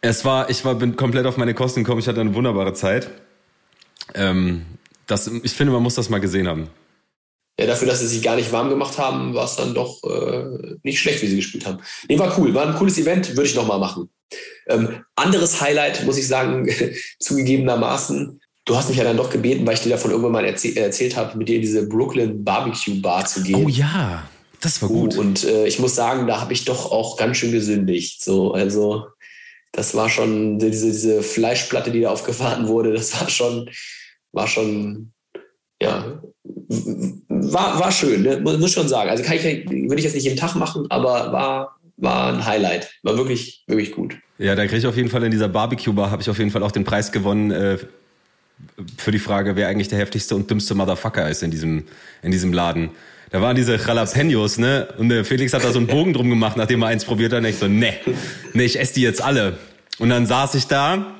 Es 0.00 0.24
war, 0.24 0.50
ich 0.50 0.64
war, 0.64 0.74
bin 0.76 0.96
komplett 0.96 1.26
auf 1.26 1.36
meine 1.36 1.54
Kosten 1.54 1.82
gekommen. 1.82 2.00
Ich 2.00 2.08
hatte 2.08 2.20
eine 2.20 2.34
wunderbare 2.34 2.74
Zeit. 2.74 3.10
Ähm, 4.14 4.62
das, 5.06 5.26
ich 5.28 5.52
finde, 5.52 5.72
man 5.72 5.82
muss 5.82 5.94
das 5.94 6.08
mal 6.08 6.20
gesehen 6.20 6.46
haben. 6.46 6.68
Ja, 7.58 7.66
dafür, 7.66 7.88
dass 7.88 8.00
sie 8.00 8.06
sich 8.06 8.22
gar 8.22 8.36
nicht 8.36 8.52
warm 8.52 8.68
gemacht 8.68 8.98
haben, 8.98 9.34
war 9.34 9.46
es 9.46 9.56
dann 9.56 9.72
doch 9.72 10.02
äh, 10.04 10.76
nicht 10.82 10.98
schlecht, 10.98 11.22
wie 11.22 11.26
sie 11.26 11.36
gespielt 11.36 11.66
haben. 11.66 11.78
Nee, 12.08 12.18
war 12.18 12.38
cool. 12.38 12.52
War 12.52 12.66
ein 12.66 12.74
cooles 12.74 12.98
Event, 12.98 13.30
würde 13.30 13.48
ich 13.48 13.54
nochmal 13.54 13.78
machen. 13.78 14.10
Ähm, 14.66 15.04
anderes 15.14 15.60
Highlight, 15.60 16.04
muss 16.04 16.18
ich 16.18 16.26
sagen, 16.26 16.68
zugegebenermaßen, 17.18 18.40
Du 18.66 18.76
hast 18.76 18.88
mich 18.88 18.98
ja 18.98 19.04
dann 19.04 19.16
doch 19.16 19.30
gebeten, 19.30 19.64
weil 19.64 19.74
ich 19.74 19.80
dir 19.80 19.90
davon 19.90 20.10
irgendwann 20.10 20.32
mal 20.32 20.44
erzäh 20.44 20.74
erzählt 20.74 21.16
habe, 21.16 21.38
mit 21.38 21.48
dir 21.48 21.54
in 21.54 21.62
diese 21.62 21.88
Brooklyn 21.88 22.42
Barbecue 22.42 23.00
Bar 23.00 23.24
zu 23.24 23.42
gehen. 23.44 23.64
Oh 23.64 23.68
ja, 23.68 24.28
das 24.60 24.82
war 24.82 24.88
gut. 24.88 25.16
Uh, 25.16 25.20
und 25.20 25.44
äh, 25.44 25.68
ich 25.68 25.78
muss 25.78 25.94
sagen, 25.94 26.26
da 26.26 26.40
habe 26.40 26.52
ich 26.52 26.64
doch 26.64 26.90
auch 26.90 27.16
ganz 27.16 27.36
schön 27.36 27.52
gesündigt. 27.52 28.24
So, 28.24 28.54
also 28.54 29.06
das 29.70 29.94
war 29.94 30.08
schon 30.08 30.58
diese, 30.58 30.86
diese 30.86 31.22
Fleischplatte, 31.22 31.92
die 31.92 32.00
da 32.00 32.10
aufgefahren 32.10 32.66
wurde. 32.66 32.92
Das 32.92 33.18
war 33.20 33.28
schon, 33.28 33.70
war 34.32 34.48
schon, 34.48 35.12
ja, 35.80 36.20
war, 37.28 37.78
war 37.78 37.92
schön. 37.92 38.22
Ne? 38.22 38.40
Muss, 38.40 38.58
muss 38.58 38.72
schon 38.72 38.88
sagen. 38.88 39.10
Also 39.10 39.22
kann 39.22 39.36
ich, 39.36 39.44
würde 39.44 39.98
ich 39.98 40.04
jetzt 40.04 40.14
nicht 40.14 40.24
jeden 40.24 40.38
Tag 40.38 40.56
machen, 40.56 40.86
aber 40.90 41.32
war, 41.32 41.78
war 41.98 42.32
ein 42.32 42.44
Highlight. 42.44 42.90
War 43.04 43.16
wirklich, 43.16 43.62
wirklich 43.68 43.92
gut. 43.92 44.16
Ja, 44.38 44.56
da 44.56 44.66
kriege 44.66 44.78
ich 44.78 44.86
auf 44.88 44.96
jeden 44.96 45.08
Fall 45.08 45.22
in 45.22 45.30
dieser 45.30 45.48
Barbecue-Bar, 45.48 46.10
habe 46.10 46.22
ich 46.22 46.28
auf 46.28 46.38
jeden 46.38 46.50
Fall 46.50 46.64
auch 46.64 46.72
den 46.72 46.82
Preis 46.82 47.12
gewonnen 47.12 47.52
äh, 47.52 47.78
für 48.96 49.10
die 49.10 49.18
Frage, 49.18 49.56
wer 49.56 49.68
eigentlich 49.68 49.88
der 49.88 49.98
heftigste 49.98 50.34
und 50.34 50.50
dümmste 50.50 50.74
Motherfucker 50.74 51.28
ist 51.28 51.42
in 51.42 51.50
diesem, 51.50 51.84
in 52.22 52.30
diesem 52.30 52.52
Laden. 52.52 52.90
Da 53.30 53.42
waren 53.42 53.56
diese 53.56 53.76
Jalapenos, 53.76 54.58
ne? 54.58 54.88
Und 54.98 55.08
der 55.08 55.24
Felix 55.24 55.52
hat 55.52 55.64
da 55.64 55.72
so 55.72 55.78
einen 55.78 55.86
Bogen 55.88 56.12
drum 56.12 56.30
gemacht, 56.30 56.56
nachdem 56.56 56.82
er 56.82 56.88
eins 56.88 57.04
probiert 57.04 57.32
hat. 57.32 57.40
Und 57.40 57.46
ich 57.46 57.58
so, 57.58 57.68
ne, 57.68 57.94
ne, 58.52 58.62
ich 58.62 58.78
esse 58.78 58.94
die 58.94 59.02
jetzt 59.02 59.22
alle. 59.22 59.58
Und 59.98 60.10
dann 60.10 60.26
saß 60.26 60.54
ich 60.54 60.66
da 60.66 61.14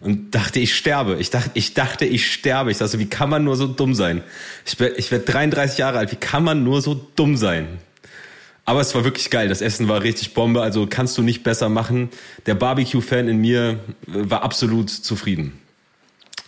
und 0.00 0.34
dachte, 0.34 0.60
ich 0.60 0.74
sterbe. 0.74 1.16
Ich 1.18 1.30
dachte, 1.30 1.50
ich 1.54 1.74
dachte, 1.74 2.04
ich 2.04 2.30
sterbe. 2.30 2.70
Ich 2.70 2.78
dachte, 2.78 2.98
wie 2.98 3.06
kann 3.06 3.30
man 3.30 3.44
nur 3.44 3.56
so 3.56 3.66
dumm 3.66 3.94
sein? 3.94 4.22
Ich 4.66 4.78
werde 4.78 4.96
ich 4.96 5.10
werd 5.10 5.32
33 5.32 5.78
Jahre 5.78 5.98
alt. 5.98 6.12
Wie 6.12 6.16
kann 6.16 6.44
man 6.44 6.64
nur 6.64 6.82
so 6.82 6.94
dumm 7.16 7.36
sein? 7.36 7.78
Aber 8.64 8.80
es 8.80 8.94
war 8.94 9.04
wirklich 9.04 9.30
geil. 9.30 9.48
Das 9.48 9.60
Essen 9.60 9.88
war 9.88 10.02
richtig 10.02 10.34
Bombe. 10.34 10.62
Also 10.62 10.86
kannst 10.88 11.16
du 11.18 11.22
nicht 11.22 11.42
besser 11.42 11.68
machen. 11.68 12.10
Der 12.46 12.54
Barbecue-Fan 12.54 13.28
in 13.28 13.38
mir 13.38 13.80
war 14.06 14.42
absolut 14.42 14.90
zufrieden. 14.90 15.61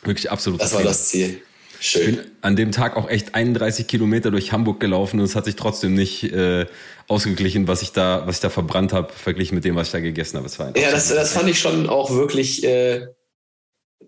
Wirklich 0.04 0.30
absolut. 0.30 0.61
Das 0.61 0.75
war 0.75 0.82
das 0.82 1.08
Ziel. 1.08 1.40
Schön. 1.80 2.11
Ich 2.11 2.16
bin 2.16 2.30
an 2.40 2.56
dem 2.56 2.73
Tag 2.73 2.96
auch 2.96 3.11
echt 3.11 3.34
31 3.34 3.87
Kilometer 3.87 4.30
durch 4.30 4.52
Hamburg 4.52 4.80
gelaufen 4.80 5.20
und 5.20 5.26
es 5.26 5.37
hat 5.37 5.44
sich 5.44 5.56
trotzdem 5.56 5.94
nicht 5.94 6.25
äh, 6.25 6.66
ausgeglichen, 7.08 7.68
was 7.68 7.82
ich 7.82 7.92
da, 7.92 8.23
was 8.26 8.37
ich 8.37 8.40
da 8.40 8.49
verbrannt 8.49 8.94
habe, 8.94 9.12
verglichen 9.12 9.54
mit 9.54 9.64
dem, 9.64 9.76
was 9.76 9.88
ich 9.88 9.92
da 9.92 10.00
gegessen 10.00 10.38
habe. 10.38 10.46
Es 10.46 10.58
war 10.58 10.75
ja, 10.76 10.90
das, 10.90 11.08
das 11.08 11.32
fand 11.32 11.50
ich 11.50 11.58
schon 11.58 11.88
auch 11.88 12.11
wirklich, 12.11 12.64
äh, 12.64 13.06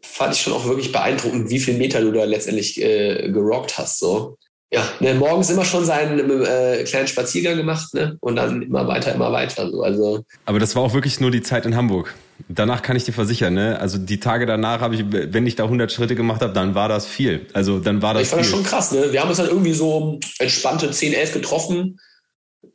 fand 0.02 0.34
ich 0.34 0.40
schon 0.40 0.54
auch 0.54 0.64
wirklich 0.66 0.90
beeindruckend, 0.90 1.50
wie 1.50 1.58
viel 1.58 1.74
Meter 1.74 2.00
du 2.00 2.12
da 2.12 2.24
letztendlich 2.24 2.80
äh, 2.80 3.30
gerockt 3.30 3.76
hast. 3.76 3.98
So. 3.98 4.38
ja, 4.72 4.82
ne, 5.00 5.14
morgens 5.14 5.50
immer 5.50 5.64
schon 5.64 5.84
seinen 5.84 6.44
äh, 6.44 6.82
kleinen 6.84 7.08
Spaziergang 7.08 7.56
gemacht, 7.56 7.92
ne? 7.92 8.16
Und 8.20 8.36
dann 8.36 8.62
immer 8.62 8.88
weiter, 8.88 9.14
immer 9.14 9.32
weiter. 9.32 9.70
So. 9.70 9.82
Also, 9.82 10.24
Aber 10.46 10.58
das 10.58 10.74
war 10.76 10.82
auch 10.82 10.94
wirklich 10.94 11.20
nur 11.20 11.30
die 11.30 11.42
Zeit 11.42 11.66
in 11.66 11.76
Hamburg. 11.76 12.14
Danach 12.48 12.82
kann 12.82 12.96
ich 12.96 13.04
dir 13.04 13.12
versichern, 13.12 13.54
ne? 13.54 13.78
Also 13.80 13.98
die 13.98 14.20
Tage 14.20 14.46
danach 14.46 14.80
habe 14.80 14.94
ich, 14.94 15.04
wenn 15.10 15.46
ich 15.46 15.56
da 15.56 15.64
100 15.64 15.90
Schritte 15.90 16.14
gemacht 16.14 16.42
habe, 16.42 16.52
dann 16.52 16.74
war 16.74 16.88
das 16.88 17.06
viel. 17.06 17.46
Also 17.54 17.78
dann 17.78 18.02
war 18.02 18.14
das 18.14 18.24
ich 18.24 18.28
fand 18.28 18.42
viel. 18.42 18.50
das 18.52 18.58
schon 18.60 18.68
krass, 18.70 18.92
ne? 18.92 19.12
Wir 19.12 19.20
haben 19.20 19.28
uns 19.28 19.38
dann 19.38 19.48
irgendwie 19.48 19.72
so 19.72 20.20
entspannte 20.38 20.90
10, 20.90 21.14
11 21.14 21.32
getroffen. 21.32 21.98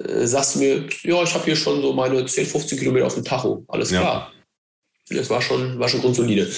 Äh, 0.03 0.25
sagst 0.25 0.55
du 0.55 0.59
mir, 0.59 0.85
ja, 1.03 1.21
ich 1.23 1.33
habe 1.33 1.45
hier 1.45 1.55
schon 1.55 1.81
so 1.81 1.93
meine 1.93 2.25
10, 2.25 2.45
15 2.47 2.79
Kilometer 2.79 3.05
auf 3.05 3.13
dem 3.13 3.23
Tacho. 3.23 3.63
Alles 3.67 3.91
Ja. 3.91 3.99
klar. 4.01 4.31
Das 5.13 5.29
war 5.29 5.41
schon, 5.41 5.77
war 5.77 5.89
schon 5.89 5.99
grundsolide. 6.01 6.49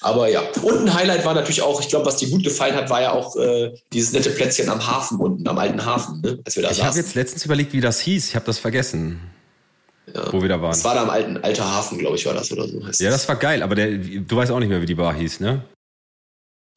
Aber 0.00 0.28
ja. 0.28 0.42
Und 0.62 0.78
ein 0.78 0.92
Highlight 0.94 1.24
war 1.24 1.32
natürlich 1.32 1.62
auch, 1.62 1.80
ich 1.80 1.88
glaube, 1.88 2.06
was 2.06 2.16
dir 2.16 2.28
gut 2.28 2.42
gefallen 2.42 2.74
hat, 2.74 2.90
war 2.90 3.00
ja 3.00 3.12
auch 3.12 3.36
äh, 3.36 3.70
dieses 3.92 4.12
nette 4.12 4.30
Plätzchen 4.30 4.68
am 4.68 4.84
Hafen 4.84 5.18
unten, 5.20 5.46
am 5.46 5.56
alten 5.58 5.84
Hafen, 5.84 6.20
ne? 6.20 6.40
als 6.44 6.56
wir 6.56 6.64
da 6.64 6.72
ich 6.72 6.82
habe 6.82 6.96
jetzt 6.98 7.14
letztens 7.14 7.44
überlegt, 7.44 7.72
wie 7.72 7.80
das 7.80 8.00
hieß. 8.00 8.28
Ich 8.28 8.34
habe 8.34 8.44
das 8.46 8.58
vergessen, 8.58 9.20
ja. 10.14 10.32
wo 10.32 10.40
wir 10.42 10.48
da 10.48 10.60
waren. 10.60 10.70
Das 10.72 10.84
war 10.84 10.94
da 10.94 11.02
am 11.02 11.10
alten 11.10 11.36
alter 11.38 11.64
Hafen, 11.64 11.98
glaube 11.98 12.16
ich, 12.16 12.26
war 12.26 12.34
das 12.34 12.50
oder 12.52 12.66
so. 12.68 12.84
Heißt 12.86 13.00
Ja, 13.00 13.10
das 13.10 13.28
war 13.28 13.36
geil, 13.36 13.62
aber 13.62 13.74
der, 13.74 13.98
du 13.98 14.36
weißt 14.36 14.50
auch 14.50 14.58
nicht 14.58 14.68
mehr, 14.68 14.82
wie 14.82 14.86
die 14.86 14.94
Bar 14.94 15.14
hieß, 15.14 15.40
ne? 15.40 15.64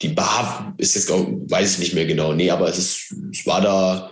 Die 0.02 0.10
Bar 0.10 0.74
ist 0.78 0.96
jetzt, 0.96 1.10
weiß 1.10 1.74
ich 1.74 1.80
nicht 1.80 1.94
mehr 1.94 2.06
genau. 2.06 2.34
Nee, 2.34 2.52
aber 2.52 2.68
es, 2.68 2.78
ist, 2.78 3.16
es 3.32 3.46
war 3.46 3.62
da. 3.62 4.12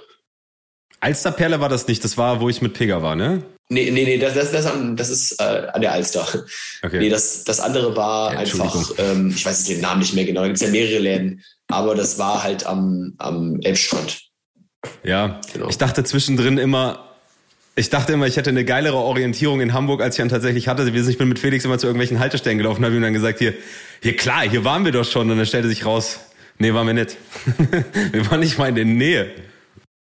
Alsterperle 1.00 1.60
war 1.60 1.70
das 1.70 1.88
nicht, 1.88 2.03
das 2.03 2.18
war, 2.18 2.39
wo 2.39 2.50
ich 2.50 2.62
mit 2.62 2.74
Pega 2.74 3.01
war, 3.01 3.15
ne? 3.15 3.44
Nee, 3.70 3.89
nee, 3.89 4.03
nee, 4.03 4.18
das, 4.18 4.34
das, 4.34 4.51
das, 4.51 4.70
das 4.96 5.10
ist 5.10 5.39
äh, 5.39 5.68
an 5.74 5.82
der 5.82 5.94
Alster. 5.94 6.27
Okay. 6.84 7.00
Nee, 7.00 7.10
das, 7.10 7.44
das 7.46 7.60
andere 7.60 7.96
war 7.96 8.34
Ja, 8.34 8.39
einfach, 8.39 8.91
ähm, 8.98 9.30
ich 9.36 9.46
weiß 9.46 9.60
jetzt 9.60 9.70
den 9.70 9.82
Namen 9.82 10.01
nicht 10.01 10.13
mehr 10.13 10.25
genau, 10.25 10.41
da 10.41 10.48
gibt 10.48 10.58
es 10.58 10.62
ja 10.63 10.70
mehrere 10.70 11.00
Läden, 11.00 11.44
aber 11.68 11.96
das 11.96 12.20
war 12.20 12.44
halt 12.44 12.65
am, 12.65 13.13
am 13.18 13.60
Elbstrand. 13.62 14.22
ja, 15.03 15.39
Genau. 15.53 15.70
ich 15.70 15.77
dachte 15.77 16.03
zwischendrin 16.03 16.58
immer, 16.58 17.11
ich 17.75 17.89
dachte 17.89 18.13
immer, 18.13 18.27
ich 18.27 18.35
hätte 18.35 18.49
eine 18.49 18.65
geilere 18.65 18.97
Orientierung 18.97 19.61
in 19.61 19.73
Hamburg, 19.73 20.01
als 20.01 20.15
ich 20.15 20.21
dann 20.21 20.29
tatsächlich 20.29 20.67
hatte. 20.67 20.89
Ich 20.89 21.17
bin 21.17 21.29
mit 21.29 21.39
Felix 21.39 21.63
immer 21.63 21.77
zu 21.77 21.87
irgendwelchen 21.87 22.19
Haltestellen 22.19 22.57
gelaufen, 22.57 22.83
habe 22.83 22.95
ihm 22.95 23.01
dann 23.01 23.13
gesagt, 23.13 23.39
hier, 23.39 23.53
hier 24.01 24.15
klar, 24.15 24.41
hier 24.49 24.65
waren 24.65 24.83
wir 24.83 24.91
doch 24.91 25.05
schon. 25.05 25.29
Und 25.31 25.37
dann 25.37 25.45
stellte 25.45 25.69
sich 25.69 25.85
raus, 25.85 26.19
nee, 26.57 26.73
waren 26.73 26.87
wir 26.87 26.93
nicht. 26.93 27.17
wir 28.11 28.29
waren 28.29 28.41
nicht 28.41 28.57
mal 28.57 28.69
in 28.69 28.75
der 28.75 28.85
Nähe. 28.85 29.31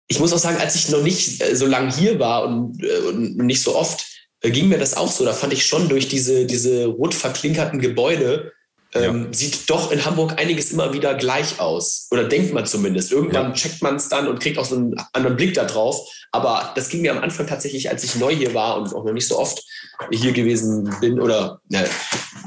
Ich 0.09 0.19
muss 0.19 0.33
auch 0.33 0.39
sagen, 0.39 0.57
als 0.59 0.75
ich 0.75 0.89
noch 0.89 1.03
nicht 1.03 1.43
äh, 1.43 1.55
so 1.55 1.67
lange 1.67 1.95
hier 1.95 2.19
war 2.19 2.45
und, 2.45 2.83
äh, 2.83 3.09
und 3.09 3.37
nicht 3.37 3.63
so 3.63 3.77
oft, 3.77 4.07
äh, 4.41 4.51
ging 4.51 4.69
mir 4.69 4.79
das 4.79 4.97
auch 4.97 5.13
so. 5.13 5.25
Da 5.25 5.33
fand 5.33 5.53
ich 5.53 5.67
schon 5.67 5.89
durch 5.89 6.09
diese, 6.09 6.47
diese 6.47 6.87
rot 6.87 7.15
verklinkerten 7.15 7.79
Gebäude, 7.79 8.53
ähm, 8.95 9.33
sieht 9.33 9.71
doch 9.71 9.93
in 9.93 10.05
Hamburg 10.05 10.39
einiges 10.41 10.73
immer 10.73 10.93
wieder 10.93 11.15
gleich 11.15 11.61
aus. 11.61 12.09
Oder 12.11 12.25
denkt 12.25 12.53
man 12.53 12.67
zumindest. 12.67 13.13
Irgendwann 13.13 13.49
Ja. 13.49 13.53
checkt 13.53 13.83
man 13.83 13.97
es 13.97 14.09
dann 14.09 14.27
und 14.27 14.41
kriegt 14.41 14.59
auch 14.59 14.65
so 14.65 14.77
einen 14.77 14.95
anderen 15.13 15.37
Blick 15.37 15.55
da 15.55 15.65
drauf. 15.65 16.09
Aber 16.33 16.73
das 16.75 16.89
ging 16.89 17.03
mir 17.03 17.13
am 17.13 17.23
Anfang 17.23 17.47
tatsächlich, 17.47 17.89
als 17.91 18.03
ich 18.05 18.17
neu 18.17 18.35
hier 18.35 18.53
war 18.55 18.77
und 18.77 18.93
auch 18.95 19.05
noch 19.05 19.13
nicht 19.13 19.29
so 19.29 19.39
oft 19.39 19.63
hier 20.11 20.33
gewesen 20.33 20.93
bin. 21.01 21.21
Oder 21.21 21.61
ja, 21.69 21.83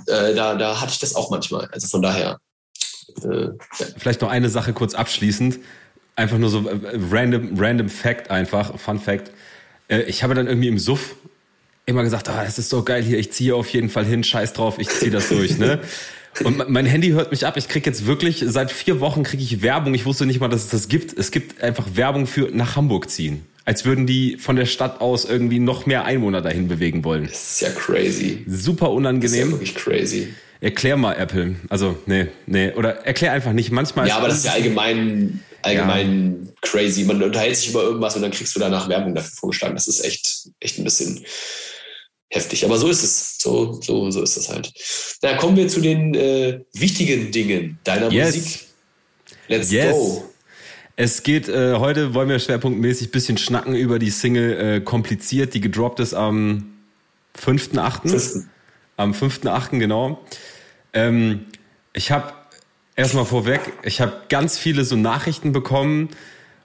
äh, 0.08 0.34
da, 0.36 0.56
da 0.56 0.82
hatte 0.82 0.92
ich 0.92 1.00
das 1.00 1.16
auch 1.16 1.30
manchmal. 1.32 1.68
Also 1.72 1.88
von 1.88 2.02
daher. 2.02 2.40
Äh, 3.24 3.44
ja. 3.46 3.52
Vielleicht 3.98 4.22
noch 4.22 4.30
eine 4.30 4.50
Sache 4.50 4.74
kurz 4.74 4.94
abschließend. 4.96 5.60
Einfach 6.16 6.38
nur 6.38 6.50
so 6.50 6.68
äh, 6.68 6.78
random, 7.12 7.58
random 7.58 7.90
Fact 7.90 8.30
einfach, 8.30 8.78
Fun 8.80 9.00
Fact. 9.00 9.32
Äh, 9.88 10.02
Ich 10.04 10.24
habe 10.24 10.34
dann 10.36 10.48
irgendwie 10.48 10.68
im 10.68 10.80
Suff 10.80 11.16
immer 11.86 12.04
gesagt, 12.04 12.30
ah, 12.30 12.44
das 12.46 12.58
ist 12.60 12.70
so 12.70 12.84
geil 12.84 13.04
hier, 13.04 13.18
ich 13.20 13.32
ziehe 13.34 13.54
auf 13.56 13.70
jeden 13.70 13.90
Fall 13.90 14.06
hin, 14.06 14.24
scheiß 14.24 14.54
drauf, 14.54 14.76
ich 14.80 14.88
ziehe 14.90 15.12
das 15.12 15.28
durch, 15.30 15.58
ne? 15.58 15.82
Und 16.44 16.58
me- 16.58 16.66
mein 16.68 16.86
Handy 16.86 17.10
hört 17.10 17.32
mich 17.32 17.46
ab. 17.46 17.58
Ich 17.58 17.68
krieg 17.68 17.86
jetzt 17.86 18.06
wirklich, 18.06 18.44
seit 18.48 18.72
vier 18.72 19.00
Wochen 19.00 19.24
kriege 19.24 19.44
ich 19.44 19.62
Werbung. 19.62 19.94
Ich 19.94 20.06
wusste 20.06 20.25
nicht 20.25 20.40
mal, 20.40 20.48
dass 20.50 20.63
es 20.66 20.70
das 20.70 20.88
gibt. 20.88 21.18
Es 21.18 21.32
gibt 21.32 21.62
einfach 21.62 21.88
Werbung 21.96 22.25
für 22.28 22.50
nach 22.54 22.75
Hamburg 22.75 23.10
ziehen. 23.10 23.44
Als 23.66 23.86
würden 23.86 24.06
die 24.08 24.38
von 24.38 24.56
der 24.58 24.66
Stadt 24.66 25.00
aus 25.00 25.24
irgendwie 25.25 25.60
noch 25.60 25.86
mehr 25.86 26.04
Einwohner 26.06 26.42
dahin 26.42 26.68
bewegen 26.68 27.04
wollen. 27.06 27.28
Das 27.28 27.54
ist 27.54 27.62
ja 27.62 27.70
crazy. 27.70 28.44
Super 28.46 28.48
Das 28.48 28.62
ist 28.62 28.80
ja 28.80 28.88
unangenehm. 28.88 29.52
wirklich 29.52 29.75
crazy. 29.75 30.28
Erklär 30.60 30.98
mal 30.98 31.13
Apple. 31.13 31.56
Also, 31.70 31.98
nee, 32.06 32.28
nee. 32.46 32.72
Oder 32.74 33.06
erklär 33.06 33.32
einfach 33.32 33.54
nicht. 33.54 33.72
Manchmal 33.72 34.08
Ja, 34.08 34.18
aber 34.18 34.28
das 34.28 34.40
ist 34.40 34.46
ja 34.46 34.52
allgemein, 34.54 35.42
allgemein 35.62 36.50
crazy. 36.62 37.04
Man 37.04 37.22
unterhält 37.24 37.56
sich 37.58 37.70
über 37.70 37.84
irgendwas 37.84 38.16
und 38.16 38.22
dann 38.22 38.32
kriegst 38.32 38.56
du 38.56 38.60
danach 38.60 38.90
Werbung 38.90 39.13
dafür 39.16 39.32
vorgeschlagen. 39.34 39.75
Das 39.75 39.88
ist 39.88 40.04
echt, 40.04 40.50
echt 40.60 40.78
ein 40.80 40.84
bisschen 40.84 41.24
heftig. 42.34 42.66
Aber 42.66 42.78
so 42.78 42.90
ist 42.90 43.04
es. 43.04 43.38
So, 43.40 43.80
so, 43.82 44.10
so 44.12 44.22
ist 44.22 44.38
es 44.38 44.50
halt. 44.50 44.74
Na, 45.22 45.36
kommen 45.36 45.56
wir 45.56 45.68
zu 45.68 45.82
den 45.82 46.13
äh, 46.16 46.62
wichtigen 46.74 47.32
Dingen 47.32 47.80
deiner 47.84 48.12
Yes. 48.12 48.36
Musik. 48.36 48.60
Let's 49.48 49.72
Yes. 49.72 49.92
go. 49.92 50.30
Es 50.96 51.24
geht, 51.24 51.50
äh, 51.50 51.75
heute 51.75 52.13
wollen 52.13 52.30
wir 52.30 52.38
schwerpunktmäßig 52.38 53.12
bisschen 53.12 53.38
schnacken 53.38 53.75
über 53.75 53.98
die 53.98 54.12
Single 54.12 54.60
äh, 54.60 54.82
Kompliziert, 54.82 55.54
die 55.54 55.62
gedroppt 55.62 56.00
ist 56.00 56.13
am 56.13 56.74
5.8. 57.40 58.10
Fünften. 58.10 58.50
Am 58.98 59.12
5.8. 59.12 59.80
genau. 59.80 60.24
Ähm, 60.94 61.46
ich 61.94 62.12
habe 62.12 62.34
erstmal 62.96 63.25
vorweg, 63.25 63.62
ich 63.84 64.02
habe 64.02 64.22
ganz 64.30 64.58
viele 64.60 64.86
so 64.86 64.96
Nachrichten 64.96 65.52
bekommen 65.52 66.10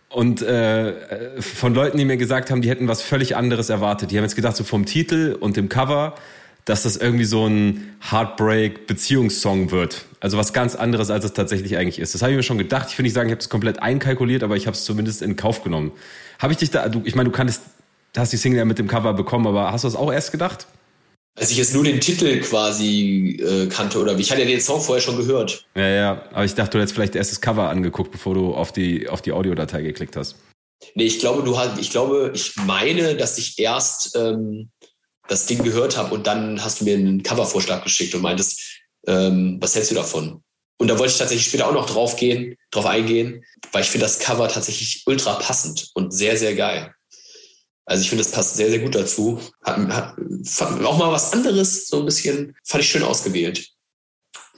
und 0.08 0.40
äh, 0.40 0.94
von 1.40 1.74
Leuten, 1.74 1.98
die 1.98 2.04
mir 2.04 2.16
gesagt 2.16 2.50
haben, 2.50 2.62
die 2.62 2.70
hätten 2.70 2.88
was 2.88 3.02
völlig 3.02 3.36
anderes 3.36 3.68
erwartet. 3.68 4.10
Die 4.10 4.16
haben 4.16 4.24
jetzt 4.24 4.36
gedacht, 4.36 4.56
so 4.56 4.64
vom 4.64 4.86
Titel 4.86 5.36
und 5.38 5.56
dem 5.56 5.68
Cover, 5.68 6.14
dass 6.64 6.82
das 6.82 6.96
irgendwie 6.96 7.24
so 7.24 7.46
ein 7.46 7.96
Heartbreak-Beziehungssong 8.10 9.70
wird. 9.70 10.06
Also 10.20 10.38
was 10.38 10.52
ganz 10.52 10.74
anderes, 10.74 11.10
als 11.10 11.24
es 11.24 11.32
tatsächlich 11.34 11.76
eigentlich 11.76 11.98
ist. 11.98 12.14
Das 12.14 12.22
habe 12.22 12.32
ich 12.32 12.36
mir 12.36 12.42
schon 12.42 12.58
gedacht. 12.58 12.88
Ich 12.90 12.98
will 12.98 13.04
nicht 13.04 13.14
sagen, 13.14 13.28
ich 13.28 13.32
habe 13.32 13.40
es 13.40 13.48
komplett 13.48 13.82
einkalkuliert, 13.82 14.42
aber 14.42 14.56
ich 14.56 14.66
habe 14.66 14.76
es 14.76 14.84
zumindest 14.84 15.20
in 15.20 15.36
Kauf 15.36 15.62
genommen. 15.62 15.92
Habe 16.38 16.52
ich 16.52 16.58
dich 16.58 16.70
da, 16.70 16.88
du, 16.88 17.02
ich 17.04 17.14
meine, 17.14 17.28
du 17.28 17.34
kanntest, 17.34 17.62
hast 18.16 18.32
die 18.32 18.36
Single 18.38 18.58
ja 18.58 18.64
mit 18.64 18.78
dem 18.78 18.88
Cover 18.88 19.12
bekommen, 19.12 19.46
aber 19.46 19.72
hast 19.72 19.84
du 19.84 19.88
das 19.88 19.96
auch 19.96 20.12
erst 20.12 20.32
gedacht? 20.32 20.66
Als 21.38 21.50
ich 21.50 21.56
jetzt 21.56 21.72
nur 21.72 21.84
den 21.84 22.00
Titel 22.00 22.40
quasi 22.40 23.38
äh, 23.40 23.68
kannte 23.68 24.00
oder 24.00 24.18
wie, 24.18 24.22
ich 24.22 24.30
hatte 24.30 24.42
ja 24.42 24.46
den 24.46 24.60
Song 24.60 24.80
vorher 24.80 25.02
schon 25.02 25.16
gehört. 25.16 25.64
Ja, 25.76 25.88
ja, 25.88 26.24
aber 26.32 26.44
ich 26.44 26.54
dachte, 26.54 26.72
du 26.72 26.78
hättest 26.78 26.94
vielleicht 26.94 27.14
erst 27.14 27.30
das 27.30 27.40
Cover 27.40 27.68
angeguckt, 27.68 28.10
bevor 28.10 28.34
du 28.34 28.54
auf 28.54 28.72
die, 28.72 29.08
auf 29.08 29.22
die 29.22 29.32
Audiodatei 29.32 29.82
geklickt 29.82 30.16
hast. 30.16 30.36
Nee, 30.94 31.04
ich 31.04 31.20
glaube, 31.20 31.42
du 31.42 31.56
hast, 31.56 31.78
ich 31.78 31.90
glaube, 31.90 32.32
ich 32.34 32.56
meine, 32.56 33.14
dass 33.16 33.38
ich 33.38 33.58
erst 33.58 34.16
ähm, 34.16 34.70
das 35.28 35.46
Ding 35.46 35.62
gehört 35.62 35.96
habe 35.96 36.14
und 36.14 36.26
dann 36.26 36.62
hast 36.64 36.80
du 36.80 36.84
mir 36.84 36.96
einen 36.96 37.22
Covervorschlag 37.22 37.84
geschickt 37.84 38.14
und 38.14 38.22
meintest, 38.22 38.82
ähm, 39.06 39.58
was 39.60 39.74
hältst 39.74 39.90
du 39.90 39.94
davon? 39.94 40.42
Und 40.80 40.88
da 40.88 40.98
wollte 40.98 41.12
ich 41.12 41.18
tatsächlich 41.18 41.48
später 41.48 41.68
auch 41.68 41.72
noch 41.72 41.86
drauf 41.86 42.16
gehen, 42.16 42.56
drauf 42.70 42.86
eingehen, 42.86 43.44
weil 43.72 43.82
ich 43.82 43.90
finde 43.90 44.06
das 44.06 44.18
Cover 44.18 44.48
tatsächlich 44.48 45.02
ultra 45.06 45.34
passend 45.34 45.90
und 45.94 46.12
sehr, 46.12 46.36
sehr 46.36 46.54
geil. 46.54 46.94
Also 47.88 48.02
ich 48.02 48.10
finde, 48.10 48.22
das 48.22 48.32
passt 48.32 48.56
sehr, 48.56 48.68
sehr 48.68 48.80
gut 48.80 48.94
dazu. 48.94 49.40
Hat, 49.64 49.78
hat 49.88 50.14
auch 50.84 50.98
mal 50.98 51.10
was 51.10 51.32
anderes, 51.32 51.88
so 51.88 52.00
ein 52.00 52.04
bisschen, 52.04 52.54
fand 52.62 52.84
ich 52.84 52.90
schön 52.90 53.02
ausgewählt. 53.02 53.66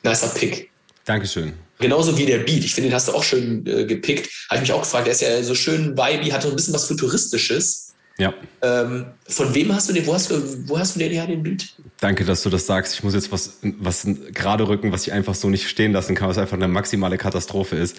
Nicer 0.03 0.29
Pick. 0.29 0.69
Dankeschön. 1.05 1.53
Genauso 1.79 2.19
wie 2.19 2.27
der 2.27 2.39
Beat. 2.39 2.65
Ich 2.65 2.75
finde, 2.75 2.91
den 2.91 2.95
hast 2.95 3.07
du 3.07 3.13
auch 3.13 3.23
schön 3.23 3.65
äh, 3.67 3.85
gepickt. 3.85 4.29
Habe 4.49 4.57
ich 4.57 4.61
mich 4.63 4.73
auch 4.73 4.81
gefragt, 4.81 5.07
der 5.07 5.13
ist 5.13 5.21
ja 5.23 5.43
so 5.45 5.55
schön 5.55 5.97
vibey, 5.97 6.31
hat 6.31 6.43
so 6.43 6.49
ein 6.51 6.57
bisschen 6.57 6.75
was 6.75 6.87
Futuristisches. 6.87 7.95
Ja, 8.19 8.35
Ähm, 8.63 9.07
von 9.29 9.55
wem 9.55 9.73
hast 9.73 9.89
du 9.89 9.95
den, 9.95 10.07
wo 10.07 10.13
hast 10.13 10.31
du, 10.31 10.69
wo 10.69 10.79
hast 10.79 10.97
du 10.97 10.99
den 10.99 11.13
her, 11.13 11.27
den 11.27 11.43
Beat? 11.43 11.73
danke, 12.01 12.25
dass 12.25 12.43
du 12.43 12.51
das 12.51 12.67
sagst. 12.67 12.95
Ich 12.95 13.05
muss 13.05 13.15
jetzt 13.15 13.31
was, 13.31 13.61
was 13.63 14.07
gerade 14.35 14.67
rücken, 14.67 14.91
was 14.91 15.07
ich 15.07 15.13
einfach 15.13 15.35
so 15.37 15.49
nicht 15.49 15.69
stehen 15.69 15.93
lassen 15.93 16.17
kann, 16.17 16.29
was 16.29 16.37
einfach 16.37 16.57
eine 16.57 16.69
maximale 16.69 17.17
Katastrophe 17.17 17.77
ist. 17.77 17.97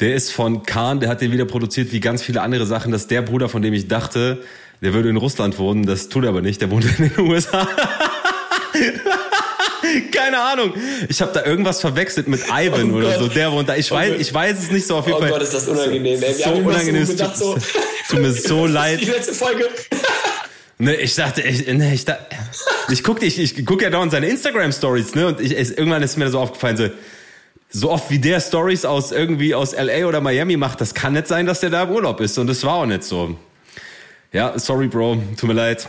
Der 0.00 0.14
ist 0.14 0.30
von 0.30 0.62
Kahn, 0.62 1.00
der 1.00 1.08
hat 1.08 1.20
den 1.20 1.32
wieder 1.32 1.44
produziert 1.44 1.92
wie 1.92 2.00
ganz 2.00 2.22
viele 2.22 2.40
andere 2.40 2.64
Sachen. 2.64 2.92
Das 2.92 3.02
ist 3.02 3.10
der 3.10 3.22
Bruder, 3.22 3.48
von 3.48 3.60
dem 3.60 3.74
ich 3.74 3.88
dachte, 3.88 4.42
der 4.80 4.92
würde 4.94 5.08
in 5.08 5.16
Russland 5.16 5.58
wohnen. 5.58 5.86
Das 5.86 6.08
tut 6.08 6.24
er 6.24 6.30
aber 6.30 6.40
nicht. 6.42 6.60
Der 6.60 6.70
wohnt 6.70 6.84
in 6.98 7.10
den 7.10 7.18
USA. 7.20 7.66
Keine 10.12 10.40
Ahnung. 10.40 10.72
Ich 11.08 11.20
habe 11.22 11.32
da 11.32 11.44
irgendwas 11.44 11.80
verwechselt 11.80 12.28
mit 12.28 12.40
Ivan 12.52 12.92
Oh 12.92 12.96
oder 12.96 13.10
Gott. 13.10 13.18
so. 13.18 13.28
Der 13.28 13.52
wohnt 13.52 13.68
da. 13.68 13.76
Ich 13.76 13.90
Oh 13.90 13.94
weiß, 13.94 14.14
ich 14.18 14.32
weiß 14.34 14.58
es 14.58 14.70
nicht 14.70 14.86
so 14.86 14.96
auf 14.96 15.06
jeden 15.06 15.16
Oh 15.18 15.20
Fall. 15.20 15.30
Gott, 15.30 15.42
ist 15.42 15.54
das 15.54 15.68
unangenehm. 15.68 16.20
ey. 16.22 16.36
Wir 16.38 16.44
So 16.44 16.50
unangenehm. 16.50 17.04
So 17.06 17.12
gedacht, 17.12 17.36
so, 17.38 17.56
tut, 18.10 18.20
mir 18.20 18.32
so 18.32 18.66
leid. 18.70 19.00
Die 19.00 19.06
letzte 19.06 19.32
Folge. 19.34 19.64
Ne, 20.78 20.94
ich 20.96 21.14
dachte, 21.16 21.42
ich, 21.42 21.66
ne, 21.66 21.92
ich, 21.94 22.04
da, 22.04 22.18
ich 22.90 23.02
guck, 23.02 23.22
ich, 23.22 23.38
ich 23.40 23.66
guck 23.66 23.82
ja 23.82 23.90
dauernd 23.90 24.12
seine 24.12 24.28
Instagram 24.28 24.70
Stories, 24.70 25.14
ne, 25.16 25.26
und 25.26 25.40
ich, 25.40 25.50
irgendwann 25.52 26.04
ist 26.04 26.16
mir 26.16 26.30
so 26.30 26.38
aufgefallen, 26.38 26.76
so, 26.76 26.88
so 27.68 27.90
oft 27.90 28.10
wie 28.10 28.20
der 28.20 28.40
Stories 28.40 28.84
aus 28.84 29.10
irgendwie 29.10 29.56
aus 29.56 29.72
LA 29.74 30.06
oder 30.06 30.20
Miami 30.20 30.56
macht, 30.56 30.80
das 30.80 30.94
kann 30.94 31.14
nicht 31.14 31.26
sein, 31.26 31.46
dass 31.46 31.58
der 31.60 31.70
da 31.70 31.82
im 31.82 31.90
Urlaub 31.90 32.20
ist, 32.20 32.38
und 32.38 32.46
das 32.46 32.62
war 32.62 32.74
auch 32.74 32.86
nicht 32.86 33.02
so. 33.02 33.36
Ja, 34.32 34.58
sorry, 34.58 34.88
Bro, 34.88 35.22
tut 35.38 35.48
mir 35.48 35.54
leid. 35.54 35.88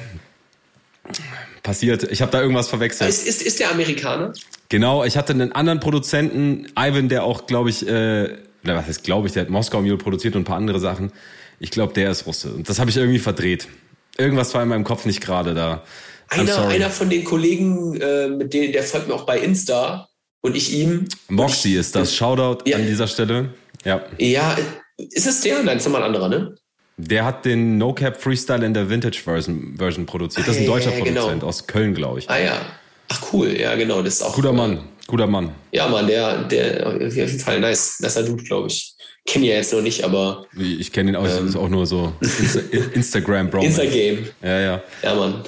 Passiert. 1.63 2.03
Ich 2.11 2.21
habe 2.21 2.31
da 2.31 2.41
irgendwas 2.41 2.69
verwechselt. 2.69 3.09
Ist, 3.09 3.27
ist, 3.27 3.41
ist 3.41 3.59
der 3.59 3.71
Amerikaner? 3.71 4.33
Genau, 4.69 5.03
ich 5.03 5.17
hatte 5.17 5.33
einen 5.33 5.51
anderen 5.51 5.79
Produzenten, 5.79 6.67
Ivan, 6.77 7.09
der 7.09 7.23
auch, 7.23 7.47
glaube 7.47 7.69
ich, 7.69 7.85
äh, 7.87 8.37
oder 8.63 8.75
was 8.75 8.85
heißt, 8.87 9.03
glaube 9.03 9.27
ich, 9.27 9.33
der 9.33 9.43
hat 9.43 9.49
Moskau 9.49 9.81
Mule 9.81 9.97
produziert 9.97 10.35
und 10.35 10.41
ein 10.41 10.45
paar 10.45 10.57
andere 10.57 10.79
Sachen. 10.79 11.11
Ich 11.59 11.71
glaube, 11.71 11.93
der 11.93 12.11
ist 12.11 12.25
Russe. 12.25 12.49
Und 12.53 12.69
das 12.69 12.79
habe 12.79 12.89
ich 12.89 12.97
irgendwie 12.97 13.19
verdreht. 13.19 13.67
Irgendwas 14.17 14.53
war 14.53 14.63
in 14.63 14.69
meinem 14.69 14.83
Kopf 14.83 15.05
nicht 15.05 15.21
gerade 15.21 15.53
da. 15.53 15.83
I'm 16.29 16.41
Einer, 16.41 16.53
sorry. 16.53 16.75
einer 16.75 16.89
von 16.89 17.09
den 17.09 17.23
Kollegen, 17.23 17.99
äh, 17.99 18.27
mit 18.29 18.53
denen, 18.53 18.71
der 18.71 18.83
folgt 18.83 19.07
mir 19.07 19.15
auch 19.15 19.25
bei 19.25 19.39
Insta 19.39 20.07
und 20.41 20.55
ich 20.55 20.73
ihm. 20.73 21.07
Moxie 21.27 21.75
ist 21.75 21.95
das. 21.95 22.15
Shoutout 22.15 22.69
Ja. 22.69 22.77
an 22.77 22.85
dieser 22.85 23.07
Stelle. 23.07 23.53
Ja. 23.83 24.03
Ja, 24.17 24.57
Ist 24.97 25.25
es 25.27 25.41
der? 25.41 25.63
Nein, 25.63 25.77
ist 25.77 25.85
nochmal 25.85 26.01
ein 26.03 26.07
anderer, 26.07 26.29
ne? 26.29 26.55
Der 27.01 27.23
hat 27.23 27.45
den 27.45 27.77
No 27.77 27.93
Cap 27.93 28.21
Freestyle 28.21 28.65
in 28.65 28.73
der 28.73 28.89
Vintage 28.89 29.21
Version, 29.23 29.75
Version 29.77 30.05
produziert. 30.05 30.45
Das 30.47 30.55
ist 30.55 30.63
ein 30.63 30.67
deutscher 30.67 30.91
ja, 30.97 31.01
genau. 31.01 31.21
Produzent 31.21 31.43
aus 31.45 31.65
Köln, 31.65 31.93
glaube 31.93 32.19
ich. 32.19 32.29
Ah 32.29 32.37
ja. 32.37 32.61
Ach 33.07 33.21
cool, 33.31 33.57
ja 33.57 33.73
genau. 33.75 34.01
Das 34.01 34.15
ist 34.15 34.21
auch. 34.21 34.35
Guter 34.35 34.51
Mann, 34.51 34.83
guter 35.07 35.25
Mann. 35.25 35.51
Ja, 35.71 35.87
Mann, 35.87 36.07
der, 36.07 36.43
der 36.43 36.87
auf 36.87 37.15
jeden 37.15 37.39
Fall 37.39 37.61
nice, 37.61 38.01
nicer 38.01 38.23
Dude, 38.23 38.43
glaube 38.43 38.67
ich. 38.67 38.95
Kenne 39.25 39.45
ihn 39.45 39.51
ja 39.51 39.57
jetzt 39.57 39.71
noch 39.71 39.81
nicht, 39.81 40.03
aber. 40.03 40.45
Ich 40.57 40.91
kenne 40.91 41.11
ihn 41.11 41.15
auch, 41.15 41.25
ähm, 41.25 41.47
ist 41.47 41.55
auch 41.55 41.69
nur 41.69 41.85
so 41.85 42.11
Insta 42.19 42.59
Instagram 42.93 43.49
Bro. 43.49 43.63
Instagram. 43.63 44.25
Ja, 44.43 44.59
ja. 44.59 44.83
Ja, 45.01 45.15
Mann. 45.15 45.43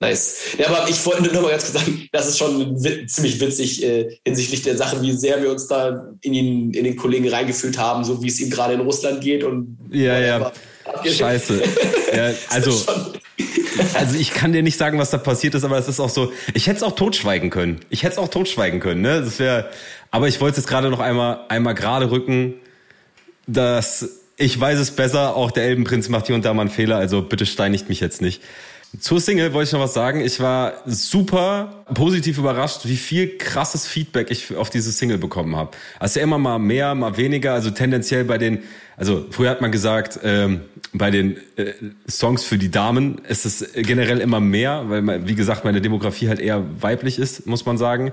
Nice. 0.00 0.56
Ja, 0.56 0.68
aber 0.68 0.88
ich 0.88 1.04
wollte 1.04 1.24
nur 1.24 1.32
noch 1.32 1.42
mal 1.42 1.50
ganz 1.50 1.70
kurz 1.70 1.84
sagen, 1.84 2.08
das 2.12 2.28
ist 2.28 2.38
schon 2.38 2.78
ziemlich 3.08 3.40
witzig 3.40 3.82
äh, 3.82 4.18
hinsichtlich 4.24 4.62
der 4.62 4.76
Sache, 4.76 5.02
wie 5.02 5.12
sehr 5.12 5.42
wir 5.42 5.50
uns 5.50 5.66
da 5.66 6.14
in 6.22 6.32
den, 6.32 6.72
in 6.72 6.84
den 6.84 6.96
Kollegen 6.96 7.28
reingefühlt 7.28 7.76
haben, 7.76 8.04
so 8.04 8.22
wie 8.22 8.28
es 8.28 8.40
ihm 8.40 8.48
gerade 8.48 8.74
in 8.74 8.80
Russland 8.80 9.20
geht 9.20 9.44
und. 9.44 9.76
Ja, 9.90 10.18
ja. 10.18 10.52
Scheiße. 11.04 11.62
ja, 12.14 12.30
also, 12.50 12.70
also 13.94 14.18
ich 14.18 14.32
kann 14.32 14.52
dir 14.52 14.62
nicht 14.62 14.78
sagen, 14.78 14.98
was 14.98 15.10
da 15.10 15.18
passiert 15.18 15.54
ist, 15.54 15.64
aber 15.64 15.78
es 15.78 15.88
ist 15.88 16.00
auch 16.00 16.08
so, 16.08 16.32
ich 16.54 16.66
hätte 16.66 16.78
es 16.78 16.82
auch 16.82 16.94
totschweigen 16.94 17.50
können. 17.50 17.80
Ich 17.90 18.02
hätte 18.02 18.14
es 18.14 18.18
auch 18.18 18.28
totschweigen 18.28 18.80
können, 18.80 19.00
ne? 19.00 19.20
Das 19.20 19.38
wäre, 19.38 19.68
aber 20.10 20.28
ich 20.28 20.40
wollte 20.40 20.52
es 20.52 20.64
jetzt 20.64 20.68
gerade 20.68 20.90
noch 20.90 21.00
einmal, 21.00 21.40
einmal 21.48 21.74
gerade 21.74 22.10
rücken, 22.10 22.54
dass 23.46 24.08
ich 24.36 24.58
weiß 24.58 24.78
es 24.78 24.92
besser, 24.92 25.34
auch 25.36 25.50
der 25.50 25.64
Elbenprinz 25.64 26.08
macht 26.08 26.26
hier 26.26 26.36
und 26.36 26.44
da 26.44 26.54
mal 26.54 26.62
einen 26.62 26.70
Fehler, 26.70 26.96
also 26.96 27.22
bitte 27.22 27.44
steinigt 27.44 27.88
mich 27.88 28.00
jetzt 28.00 28.22
nicht. 28.22 28.40
Zur 28.98 29.20
Single 29.20 29.52
wollte 29.52 29.68
ich 29.68 29.72
noch 29.74 29.80
was 29.80 29.92
sagen. 29.92 30.20
Ich 30.22 30.40
war 30.40 30.72
super 30.86 31.84
positiv 31.92 32.38
überrascht, 32.38 32.82
wie 32.84 32.96
viel 32.96 33.36
krasses 33.36 33.86
Feedback 33.86 34.30
ich 34.30 34.56
auf 34.56 34.70
diese 34.70 34.92
Single 34.92 35.18
bekommen 35.18 35.56
habe. 35.56 35.72
Also 35.98 36.20
immer 36.20 36.38
mal 36.38 36.58
mehr, 36.58 36.94
mal 36.94 37.18
weniger. 37.18 37.52
Also 37.52 37.70
tendenziell 37.70 38.24
bei 38.24 38.38
den, 38.38 38.60
also 38.96 39.26
früher 39.30 39.50
hat 39.50 39.60
man 39.60 39.72
gesagt, 39.72 40.20
ähm, 40.24 40.62
bei 40.94 41.10
den 41.10 41.36
äh, 41.56 41.74
Songs 42.08 42.44
für 42.44 42.56
die 42.56 42.70
Damen 42.70 43.18
ist 43.28 43.44
es 43.44 43.72
generell 43.74 44.20
immer 44.20 44.40
mehr, 44.40 44.84
weil, 44.88 45.26
wie 45.26 45.34
gesagt, 45.34 45.64
meine 45.64 45.82
Demografie 45.82 46.28
halt 46.28 46.40
eher 46.40 46.64
weiblich 46.80 47.18
ist, 47.18 47.46
muss 47.46 47.66
man 47.66 47.76
sagen. 47.76 48.12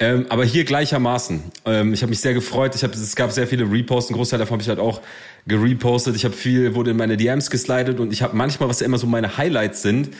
Ähm, 0.00 0.26
aber 0.28 0.44
hier 0.44 0.64
gleichermaßen. 0.64 1.42
Ähm, 1.66 1.94
ich 1.94 2.02
habe 2.02 2.10
mich 2.10 2.20
sehr 2.20 2.34
gefreut. 2.34 2.74
Ich 2.74 2.82
hab, 2.82 2.94
es 2.94 3.14
gab 3.14 3.30
sehr 3.30 3.46
viele 3.46 3.70
Reposts. 3.70 4.10
Ein 4.10 4.14
Großteil 4.14 4.38
davon 4.40 4.54
habe 4.54 4.62
ich 4.62 4.68
halt 4.68 4.80
auch 4.80 5.00
gerepostet. 5.46 6.16
Ich 6.16 6.24
habe 6.24 6.34
viel, 6.34 6.74
wurde 6.74 6.90
in 6.90 6.96
meine 6.96 7.16
DMs 7.16 7.48
geslidet 7.50 8.00
und 8.00 8.12
ich 8.12 8.22
habe 8.22 8.36
manchmal, 8.36 8.68
was 8.68 8.80
ja 8.80 8.86
immer 8.86 8.98
so 8.98 9.06
meine 9.06 9.36
Highlights 9.36 9.82
sind, 9.82 10.10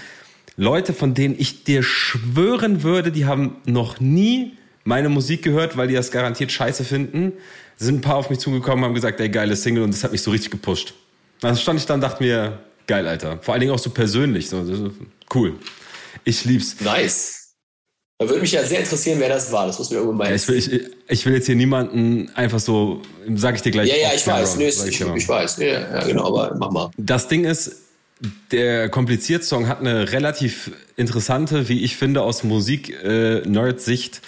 Leute, 0.57 0.93
von 0.93 1.15
denen 1.15 1.35
ich 1.37 1.65
dir 1.65 1.83
schwören 1.83 2.85
würde, 2.85 3.11
die 3.11 3.27
haben 3.27 3.57
noch 3.65 3.99
nie 3.99 4.53
meine 4.85 5.09
Musik 5.09 5.43
gehört, 5.43 5.77
weil 5.77 5.89
die 5.89 5.95
das 5.95 6.13
garantiert 6.13 6.53
scheiße 6.53 6.85
finden. 6.85 7.33
Sind 7.77 7.97
ein 7.97 8.01
paar 8.01 8.17
auf 8.17 8.31
mich 8.31 8.39
zugekommen, 8.39 8.85
haben 8.85 8.95
gesagt, 8.95 9.19
ey, 9.19 9.29
geile 9.29 9.57
Single 9.57 9.83
und 9.83 9.93
das 9.93 10.05
hat 10.05 10.13
mich 10.13 10.23
so 10.23 10.31
richtig 10.31 10.53
gepusht. 10.53 10.95
Dann 11.41 11.57
stand 11.57 11.81
ich 11.81 11.87
dann, 11.87 12.01
dachte 12.01 12.23
mir, 12.23 12.61
geil, 12.87 13.09
Alter. 13.09 13.39
Vor 13.43 13.55
allen 13.55 13.61
Dingen 13.61 13.73
auch 13.73 13.79
so 13.79 13.91
persönlich. 13.91 14.49
So, 14.49 14.93
cool. 15.35 15.55
Ich 16.23 16.45
lieb's. 16.45 16.81
Nice. 16.81 17.44
Da 18.19 18.29
würde 18.29 18.43
mich 18.43 18.53
ja 18.53 18.63
sehr 18.63 18.79
interessieren, 18.79 19.19
wer 19.19 19.29
das 19.29 19.51
war. 19.51 19.67
Das 19.67 19.79
muss 19.79 19.91
mir 19.91 19.97
irgendwann 19.97 20.19
mal. 20.19 20.29
Ja, 20.29 20.37
ich, 20.37 20.47
will, 20.47 20.57
ich, 20.57 20.71
ich, 21.09 21.27
will 21.27 21.35
jetzt 21.35 21.47
hier 21.47 21.57
niemanden 21.57 22.31
einfach 22.35 22.61
so, 22.61 23.03
sag 23.35 23.57
ich 23.57 23.63
dir 23.63 23.73
gleich. 23.73 23.89
Ja, 23.89 23.97
ja, 23.97 24.15
ich 24.15 24.25
weiß. 24.25 24.57
Nee, 24.57 24.69
ich, 24.69 25.01
ich, 25.01 25.29
weiß. 25.29 25.57
Ja, 25.57 25.67
ja, 25.67 26.05
genau, 26.05 26.29
aber 26.29 26.55
mach 26.57 26.71
mal. 26.71 26.91
Das 26.97 27.27
Ding 27.27 27.45
ist, 27.45 27.83
der 28.53 28.89
Kompliziert-Song 28.89 29.67
hat 29.67 29.81
eine 29.81 30.13
relativ 30.13 30.71
interessante, 30.97 31.69
wie 31.69 31.83
ich 31.83 31.97
finde, 31.97 32.23
aus 32.23 32.45
Musik-Nerd-Sicht, 32.45 34.21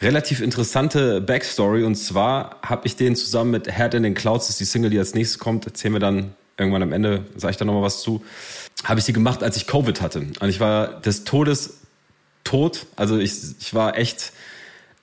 äh, 0.00 0.04
relativ 0.04 0.40
interessante 0.40 1.20
Backstory. 1.20 1.82
Und 1.82 1.96
zwar 1.96 2.60
habe 2.62 2.86
ich 2.86 2.94
den 2.94 3.16
zusammen 3.16 3.50
mit 3.50 3.66
Head 3.74 3.94
in 3.94 4.04
den 4.04 4.14
Clouds, 4.14 4.46
das 4.46 4.54
ist 4.54 4.60
die 4.60 4.64
Single, 4.66 4.90
die 4.90 5.00
als 5.00 5.14
nächstes 5.14 5.40
kommt, 5.40 5.66
erzählen 5.66 5.94
wir 5.94 6.00
dann 6.00 6.34
irgendwann 6.56 6.84
am 6.84 6.92
Ende, 6.92 7.26
sage 7.36 7.50
ich 7.50 7.56
da 7.56 7.64
nochmal 7.64 7.82
was 7.82 8.02
zu, 8.02 8.22
habe 8.84 9.00
ich 9.00 9.06
die 9.06 9.12
gemacht, 9.12 9.42
als 9.42 9.56
ich 9.56 9.66
Covid 9.66 10.00
hatte. 10.00 10.20
Und 10.38 10.48
ich 10.48 10.60
war 10.60 11.00
des 11.00 11.24
Todes 11.24 11.81
tot. 12.44 12.86
Also 12.96 13.18
ich, 13.18 13.32
ich 13.60 13.74
war 13.74 13.98
echt 13.98 14.32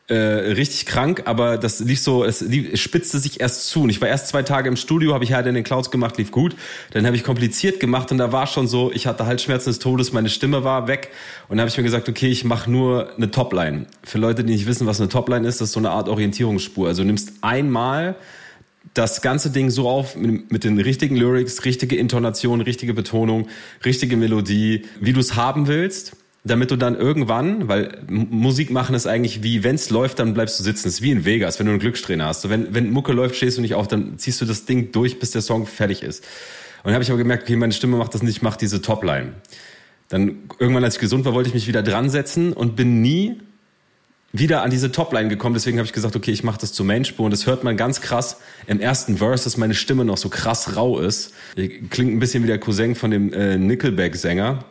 äh, 0.10 0.16
richtig 0.16 0.88
krank, 0.88 1.24
aber 1.26 1.58
das 1.58 1.80
lief 1.80 2.00
so, 2.00 2.24
es, 2.24 2.42
lief, 2.42 2.74
es 2.74 2.80
spitzte 2.80 3.20
sich 3.20 3.40
erst 3.40 3.68
zu. 3.68 3.84
Und 3.84 3.90
ich 3.90 4.02
war 4.02 4.08
erst 4.08 4.28
zwei 4.28 4.42
Tage 4.42 4.68
im 4.68 4.76
Studio, 4.76 5.14
habe 5.14 5.24
ich 5.24 5.34
halt 5.34 5.46
in 5.46 5.54
den 5.54 5.64
Clouds 5.64 5.92
gemacht, 5.92 6.18
lief 6.18 6.32
gut. 6.32 6.56
Dann 6.92 7.06
habe 7.06 7.16
ich 7.16 7.24
kompliziert 7.24 7.80
gemacht 7.80 8.12
und 8.12 8.18
da 8.18 8.32
war 8.32 8.48
schon 8.48 8.68
so, 8.68 8.92
ich 8.92 9.06
hatte 9.06 9.28
Halsschmerzen 9.28 9.70
des 9.70 9.80
Todes, 9.80 10.12
meine 10.12 10.30
Stimme 10.30 10.64
war 10.64 10.88
weg. 10.88 11.12
Und 11.48 11.58
dann 11.58 11.62
habe 11.62 11.70
ich 11.70 11.78
mir 11.78 11.84
gesagt, 11.84 12.10
okay, 12.10 12.28
ich 12.28 12.44
mache 12.44 12.72
nur 12.72 13.16
eine 13.16 13.30
Topline. 13.30 13.86
Für 14.04 14.18
Leute, 14.18 14.44
die 14.44 14.54
nicht 14.54 14.66
wissen, 14.66 14.88
was 14.88 15.00
eine 15.00 15.10
Topline 15.10 15.48
ist, 15.48 15.62
das 15.62 15.70
ist 15.70 15.74
so 15.74 15.80
eine 15.80 15.92
Art 15.92 16.10
Orientierungsspur. 16.10 16.88
Also 16.88 17.04
du 17.04 17.08
nimmst 17.08 17.34
einmal 17.42 18.16
das 18.96 19.22
ganze 19.22 19.52
Ding 19.52 19.70
so 19.70 19.88
auf 19.88 20.16
mit, 20.16 20.52
mit, 20.52 20.64
den 20.64 20.80
richtigen 20.80 21.16
Lyrics, 21.16 21.66
richtige 21.66 21.96
Intonation, 21.96 22.62
richtige 22.62 22.96
Betonung, 22.96 23.48
richtige 23.86 24.18
Melodie, 24.18 24.86
wie 25.00 25.14
du 25.14 25.20
es 25.20 25.36
haben 25.36 25.68
willst 25.68 26.16
damit 26.44 26.72
du 26.72 26.78
dann 26.78 26.96
irgendwann, 26.96 27.68
weil 27.68 28.00
Musik 28.08 28.72
machen 28.72 28.96
ist 28.96 29.08
eigentlich 29.08 29.44
wie, 29.44 29.64
wenn 29.64 29.76
es 29.76 29.90
läuft, 29.90 30.20
dann 30.20 30.34
bleibst 30.34 30.60
du 30.60 30.64
sitzen. 30.64 30.84
Das 30.86 30.94
ist 30.96 31.02
wie 31.02 31.12
in 31.12 31.26
Vegas, 31.26 31.60
wenn 31.60 31.66
du 31.66 31.72
einen 31.72 31.80
Glückssträhne 31.80 32.26
hast. 32.26 32.42
So, 32.42 32.50
wenn, 32.50 32.74
wenn 32.74 32.92
Mucke 32.92 33.12
läuft, 33.12 33.36
stehst 33.36 33.58
du 33.58 33.62
nicht 33.62 33.76
auf, 33.76 33.88
dann 33.88 34.18
ziehst 34.18 34.40
du 34.40 34.46
das 34.46 34.66
Ding 34.66 34.92
durch, 34.92 35.20
bis 35.20 35.32
der 35.32 35.42
Song 35.42 35.68
fertig 35.68 36.02
ist. 36.02 36.24
Und 36.84 36.86
dann 36.86 36.94
habe 36.94 37.04
ich 37.04 37.10
aber 37.10 37.18
gemerkt, 37.18 37.44
okay, 37.44 37.58
meine 37.58 37.74
Stimme 37.74 37.98
macht 37.98 38.14
das 38.14 38.24
nicht, 38.24 38.42
macht 38.42 38.62
diese 38.62 38.82
Topline. 38.82 39.34
Dann 40.08 40.38
irgendwann, 40.60 40.84
als 40.84 40.96
ich 40.96 41.02
gesund 41.02 41.26
war, 41.26 41.34
wollte 41.34 41.50
ich 41.50 41.54
mich 41.54 41.68
wieder 41.68 41.84
dran 41.84 42.10
setzen 42.10 42.54
und 42.54 42.76
bin 42.76 43.02
nie 43.02 43.36
wieder 44.32 44.64
an 44.64 44.70
diese 44.70 44.92
Topline 44.92 45.28
gekommen. 45.28 45.56
Deswegen 45.56 45.78
habe 45.78 45.86
ich 45.86 45.94
gesagt, 45.94 46.16
okay, 46.16 46.32
ich 46.32 46.44
mache 46.44 46.60
das 46.60 46.72
zur 46.72 46.86
Mainspur. 46.86 47.26
Und 47.26 47.32
das 47.32 47.48
hört 47.48 47.64
man 47.64 47.76
ganz 47.78 48.00
krass 48.00 48.38
im 48.66 48.80
ersten 48.80 49.18
Verse, 49.18 49.44
dass 49.44 49.58
meine 49.58 49.74
Stimme 49.74 50.06
noch 50.06 50.18
so 50.18 50.30
krass 50.30 50.76
rau 50.76 51.00
ist. 51.00 51.34
Klingt 51.90 52.14
ein 52.14 52.20
bisschen 52.20 52.44
wie 52.44 52.48
der 52.48 52.60
Cousin 52.60 52.96
von 52.96 53.12
dem 53.12 53.34
äh, 53.34 53.58
Nickelback-Sänger. 53.58 54.66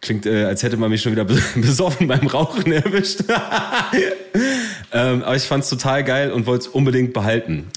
Klingt, 0.00 0.26
äh, 0.26 0.44
als 0.44 0.62
hätte 0.62 0.76
man 0.76 0.90
mich 0.90 1.02
schon 1.02 1.12
wieder 1.12 1.24
besoffen 1.54 2.06
beim 2.06 2.26
Rauchen 2.26 2.70
erwischt. 2.70 3.20
ähm, 4.92 5.22
aber 5.22 5.36
ich 5.36 5.44
fand 5.44 5.64
es 5.64 5.70
total 5.70 6.04
geil 6.04 6.30
und 6.30 6.46
wollte 6.46 6.68
es 6.68 6.68
unbedingt 6.68 7.12
behalten. 7.12 7.68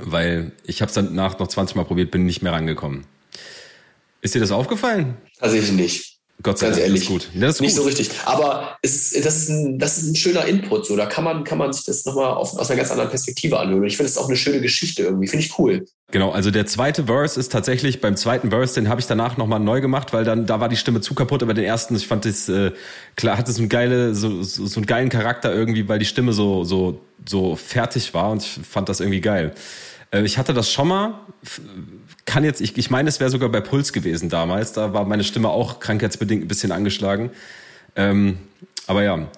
Weil 0.00 0.52
ich 0.64 0.80
habe 0.80 0.88
es 0.88 0.94
dann 0.94 1.14
nach 1.14 1.38
noch 1.38 1.48
20 1.48 1.76
Mal 1.76 1.84
probiert, 1.84 2.10
bin 2.10 2.24
nicht 2.24 2.42
mehr 2.42 2.52
rangekommen. 2.52 3.04
Ist 4.20 4.34
dir 4.34 4.40
das 4.40 4.50
aufgefallen? 4.50 5.16
Tatsächlich 5.38 5.72
nicht. 5.72 6.17
Gott 6.42 6.58
sei 6.58 6.70
Dank, 6.70 6.80
ehrlich, 6.80 7.00
das 7.00 7.08
gut. 7.08 7.28
Das 7.34 7.54
ist 7.56 7.60
nicht 7.60 7.74
gut. 7.74 7.82
so 7.82 7.88
richtig. 7.88 8.10
Aber 8.24 8.78
es 8.82 9.10
das, 9.10 9.36
ist 9.36 9.48
ein, 9.48 9.78
das 9.78 9.98
ist 9.98 10.08
ein 10.08 10.14
schöner 10.14 10.44
Input. 10.44 10.86
So. 10.86 10.96
Da 10.96 11.06
kann 11.06 11.24
man, 11.24 11.42
kann 11.42 11.58
man 11.58 11.72
sich 11.72 11.84
das 11.84 12.04
nochmal 12.04 12.28
aus 12.28 12.56
einer 12.56 12.76
ganz 12.76 12.90
anderen 12.92 13.10
Perspektive 13.10 13.58
anhören. 13.58 13.84
Ich 13.84 13.96
finde 13.96 14.10
es 14.10 14.16
auch 14.16 14.28
eine 14.28 14.36
schöne 14.36 14.60
Geschichte 14.60 15.02
irgendwie. 15.02 15.26
Finde 15.26 15.44
ich 15.44 15.58
cool. 15.58 15.84
Genau, 16.10 16.30
also 16.30 16.50
der 16.50 16.64
zweite 16.66 17.04
Verse 17.04 17.38
ist 17.38 17.52
tatsächlich 17.52 18.00
beim 18.00 18.16
zweiten 18.16 18.50
Verse, 18.50 18.74
den 18.74 18.88
habe 18.88 19.00
ich 19.00 19.06
danach 19.06 19.36
nochmal 19.36 19.60
neu 19.60 19.82
gemacht, 19.82 20.14
weil 20.14 20.24
dann 20.24 20.46
da 20.46 20.58
war 20.58 20.70
die 20.70 20.76
Stimme 20.76 21.02
zu 21.02 21.14
kaputt, 21.14 21.42
aber 21.42 21.52
den 21.52 21.64
ersten, 21.64 21.96
ich 21.96 22.06
fand 22.06 22.24
das 22.24 22.48
äh, 22.48 22.70
klar, 23.14 23.36
hatte 23.36 23.52
so 23.52 23.60
einen 23.60 23.68
geile, 23.68 24.14
so, 24.14 24.42
so, 24.42 24.64
so 24.64 24.80
einen 24.80 24.86
geilen 24.86 25.10
Charakter 25.10 25.52
irgendwie, 25.52 25.86
weil 25.86 25.98
die 25.98 26.06
Stimme 26.06 26.32
so 26.32 26.64
so 26.64 27.00
so 27.28 27.56
fertig 27.56 28.14
war 28.14 28.30
und 28.30 28.42
ich 28.42 28.60
fand 28.66 28.88
das 28.88 29.00
irgendwie 29.00 29.20
geil. 29.20 29.52
Äh, 30.10 30.22
ich 30.22 30.38
hatte 30.38 30.54
das 30.54 30.70
schon 30.70 30.88
mal, 30.88 31.14
kann 32.24 32.44
jetzt, 32.44 32.60
ich, 32.60 32.76
ich 32.76 32.90
meine, 32.90 33.08
es 33.08 33.20
wäre 33.20 33.30
sogar 33.30 33.48
bei 33.48 33.60
Puls 33.60 33.92
gewesen 33.92 34.28
damals. 34.28 34.72
Da 34.72 34.92
war 34.92 35.04
meine 35.04 35.24
Stimme 35.24 35.48
auch 35.48 35.80
krankheitsbedingt 35.80 36.44
ein 36.44 36.48
bisschen 36.48 36.72
angeschlagen. 36.72 37.30
Ähm, 37.96 38.38
aber 38.86 39.02
ja, 39.02 39.28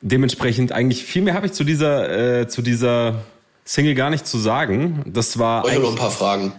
dementsprechend 0.00 0.72
eigentlich 0.72 1.04
viel 1.04 1.22
mehr 1.22 1.34
habe 1.34 1.46
ich 1.46 1.52
zu 1.52 1.64
dieser, 1.64 2.40
äh, 2.40 2.48
zu 2.48 2.62
dieser 2.62 3.24
Single 3.64 3.94
gar 3.94 4.10
nicht 4.10 4.26
zu 4.26 4.38
sagen. 4.38 5.02
Das 5.06 5.38
war. 5.38 5.66
Ich 5.66 5.72
habe 5.72 5.82
noch 5.82 5.90
ein 5.90 5.96
paar 5.96 6.10
Fragen. 6.10 6.52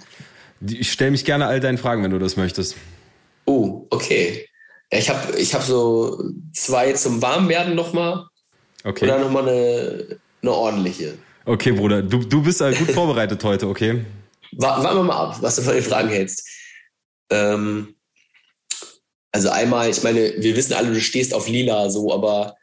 Ich 0.61 0.91
stelle 0.91 1.11
mich 1.11 1.23
gerne 1.23 1.45
all 1.45 1.59
deinen 1.59 1.77
Fragen, 1.77 2.03
wenn 2.03 2.11
du 2.11 2.19
das 2.19 2.35
möchtest. 2.35 2.75
Oh, 3.45 3.85
okay. 3.89 4.47
Ich 4.89 5.09
habe 5.09 5.37
ich 5.37 5.53
hab 5.53 5.63
so 5.63 6.31
zwei 6.53 6.93
zum 6.93 7.21
Warmwerden 7.21 7.75
nochmal. 7.75 8.25
Okay. 8.83 9.05
Oder 9.05 9.19
nochmal 9.19 9.47
eine, 9.47 10.19
eine 10.41 10.51
ordentliche. 10.51 11.17
Okay, 11.47 11.71
Bruder, 11.71 12.01
du, 12.01 12.19
du 12.19 12.43
bist 12.43 12.59
gut 12.59 12.91
vorbereitet 12.93 13.41
heute, 13.45 13.69
okay? 13.69 14.03
Warten 14.51 14.83
wir 14.83 15.03
mal 15.03 15.29
ab, 15.29 15.37
was 15.41 15.55
du 15.55 15.61
von 15.61 15.75
den 15.75 15.83
Fragen 15.83 16.09
hältst. 16.09 16.45
Ähm, 17.31 17.95
also 19.31 19.49
einmal, 19.49 19.89
ich 19.89 20.03
meine, 20.03 20.33
wir 20.37 20.55
wissen 20.57 20.73
alle, 20.73 20.91
du 20.91 20.99
stehst 20.99 21.33
auf 21.33 21.47
Lila 21.47 21.89
so, 21.89 22.13
aber 22.13 22.55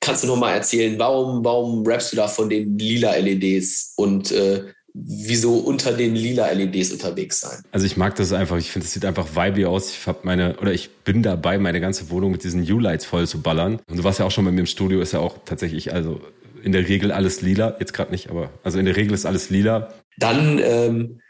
kannst 0.00 0.22
du 0.22 0.26
noch 0.26 0.36
mal 0.36 0.52
erzählen, 0.52 0.98
warum, 0.98 1.42
warum 1.44 1.86
rappst 1.86 2.12
du 2.12 2.16
da 2.16 2.28
von 2.28 2.50
den 2.50 2.78
lila 2.78 3.14
LEDs 3.14 3.94
und 3.96 4.32
äh, 4.32 4.64
wieso 4.92 5.56
unter 5.56 5.94
den 5.94 6.14
lila 6.14 6.50
LEDs 6.50 6.92
unterwegs 6.92 7.40
sein? 7.40 7.62
Also 7.70 7.86
ich 7.86 7.96
mag 7.96 8.14
das 8.16 8.34
einfach, 8.34 8.58
ich 8.58 8.70
finde, 8.70 8.84
es 8.84 8.92
sieht 8.92 9.06
einfach 9.06 9.34
vibey 9.34 9.64
aus. 9.64 9.90
Ich 9.90 10.06
habe 10.06 10.18
meine, 10.24 10.58
oder 10.58 10.74
ich 10.74 10.90
bin 11.04 11.22
dabei, 11.22 11.56
meine 11.56 11.80
ganze 11.80 12.10
Wohnung 12.10 12.32
mit 12.32 12.44
diesen 12.44 12.70
U-Lights 12.70 13.06
voll 13.06 13.26
zu 13.26 13.40
ballern. 13.40 13.80
Und 13.88 13.96
du 13.96 14.04
warst 14.04 14.18
ja 14.18 14.26
auch 14.26 14.30
schon 14.30 14.44
bei 14.44 14.50
mir 14.50 14.60
im 14.60 14.66
Studio, 14.66 15.00
ist 15.00 15.12
ja 15.12 15.20
auch 15.20 15.38
tatsächlich, 15.46 15.94
also 15.94 16.20
in 16.62 16.72
der 16.72 16.88
Regel 16.88 17.12
alles 17.12 17.42
lila, 17.42 17.76
jetzt 17.80 17.92
gerade 17.92 18.10
nicht, 18.10 18.30
aber 18.30 18.50
also 18.62 18.78
in 18.78 18.84
der 18.84 18.96
Regel 18.96 19.14
ist 19.14 19.26
alles 19.26 19.50
lila. 19.50 19.92
Dann 20.18 20.58
ähm, 20.58 21.20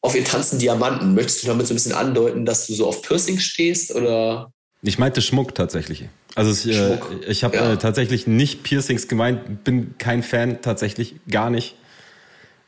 auf 0.00 0.14
ihr 0.14 0.24
tanzen 0.24 0.58
Diamanten. 0.58 1.14
Möchtest 1.14 1.42
du 1.42 1.46
damit 1.46 1.66
so 1.66 1.72
ein 1.72 1.76
bisschen 1.76 1.92
andeuten, 1.92 2.44
dass 2.44 2.66
du 2.66 2.74
so 2.74 2.86
auf 2.86 3.02
Piercing 3.02 3.38
stehst 3.38 3.94
oder? 3.94 4.52
Ich 4.82 4.98
meinte 4.98 5.22
Schmuck 5.22 5.54
tatsächlich. 5.54 6.04
Also 6.34 6.50
ich, 6.52 6.76
äh, 6.76 6.98
ich 7.26 7.42
habe 7.42 7.56
ja. 7.56 7.72
äh, 7.72 7.76
tatsächlich 7.78 8.26
nicht 8.26 8.62
Piercings 8.64 9.08
gemeint, 9.08 9.64
bin 9.64 9.94
kein 9.96 10.22
Fan 10.22 10.60
tatsächlich, 10.60 11.14
gar 11.30 11.48
nicht. 11.48 11.76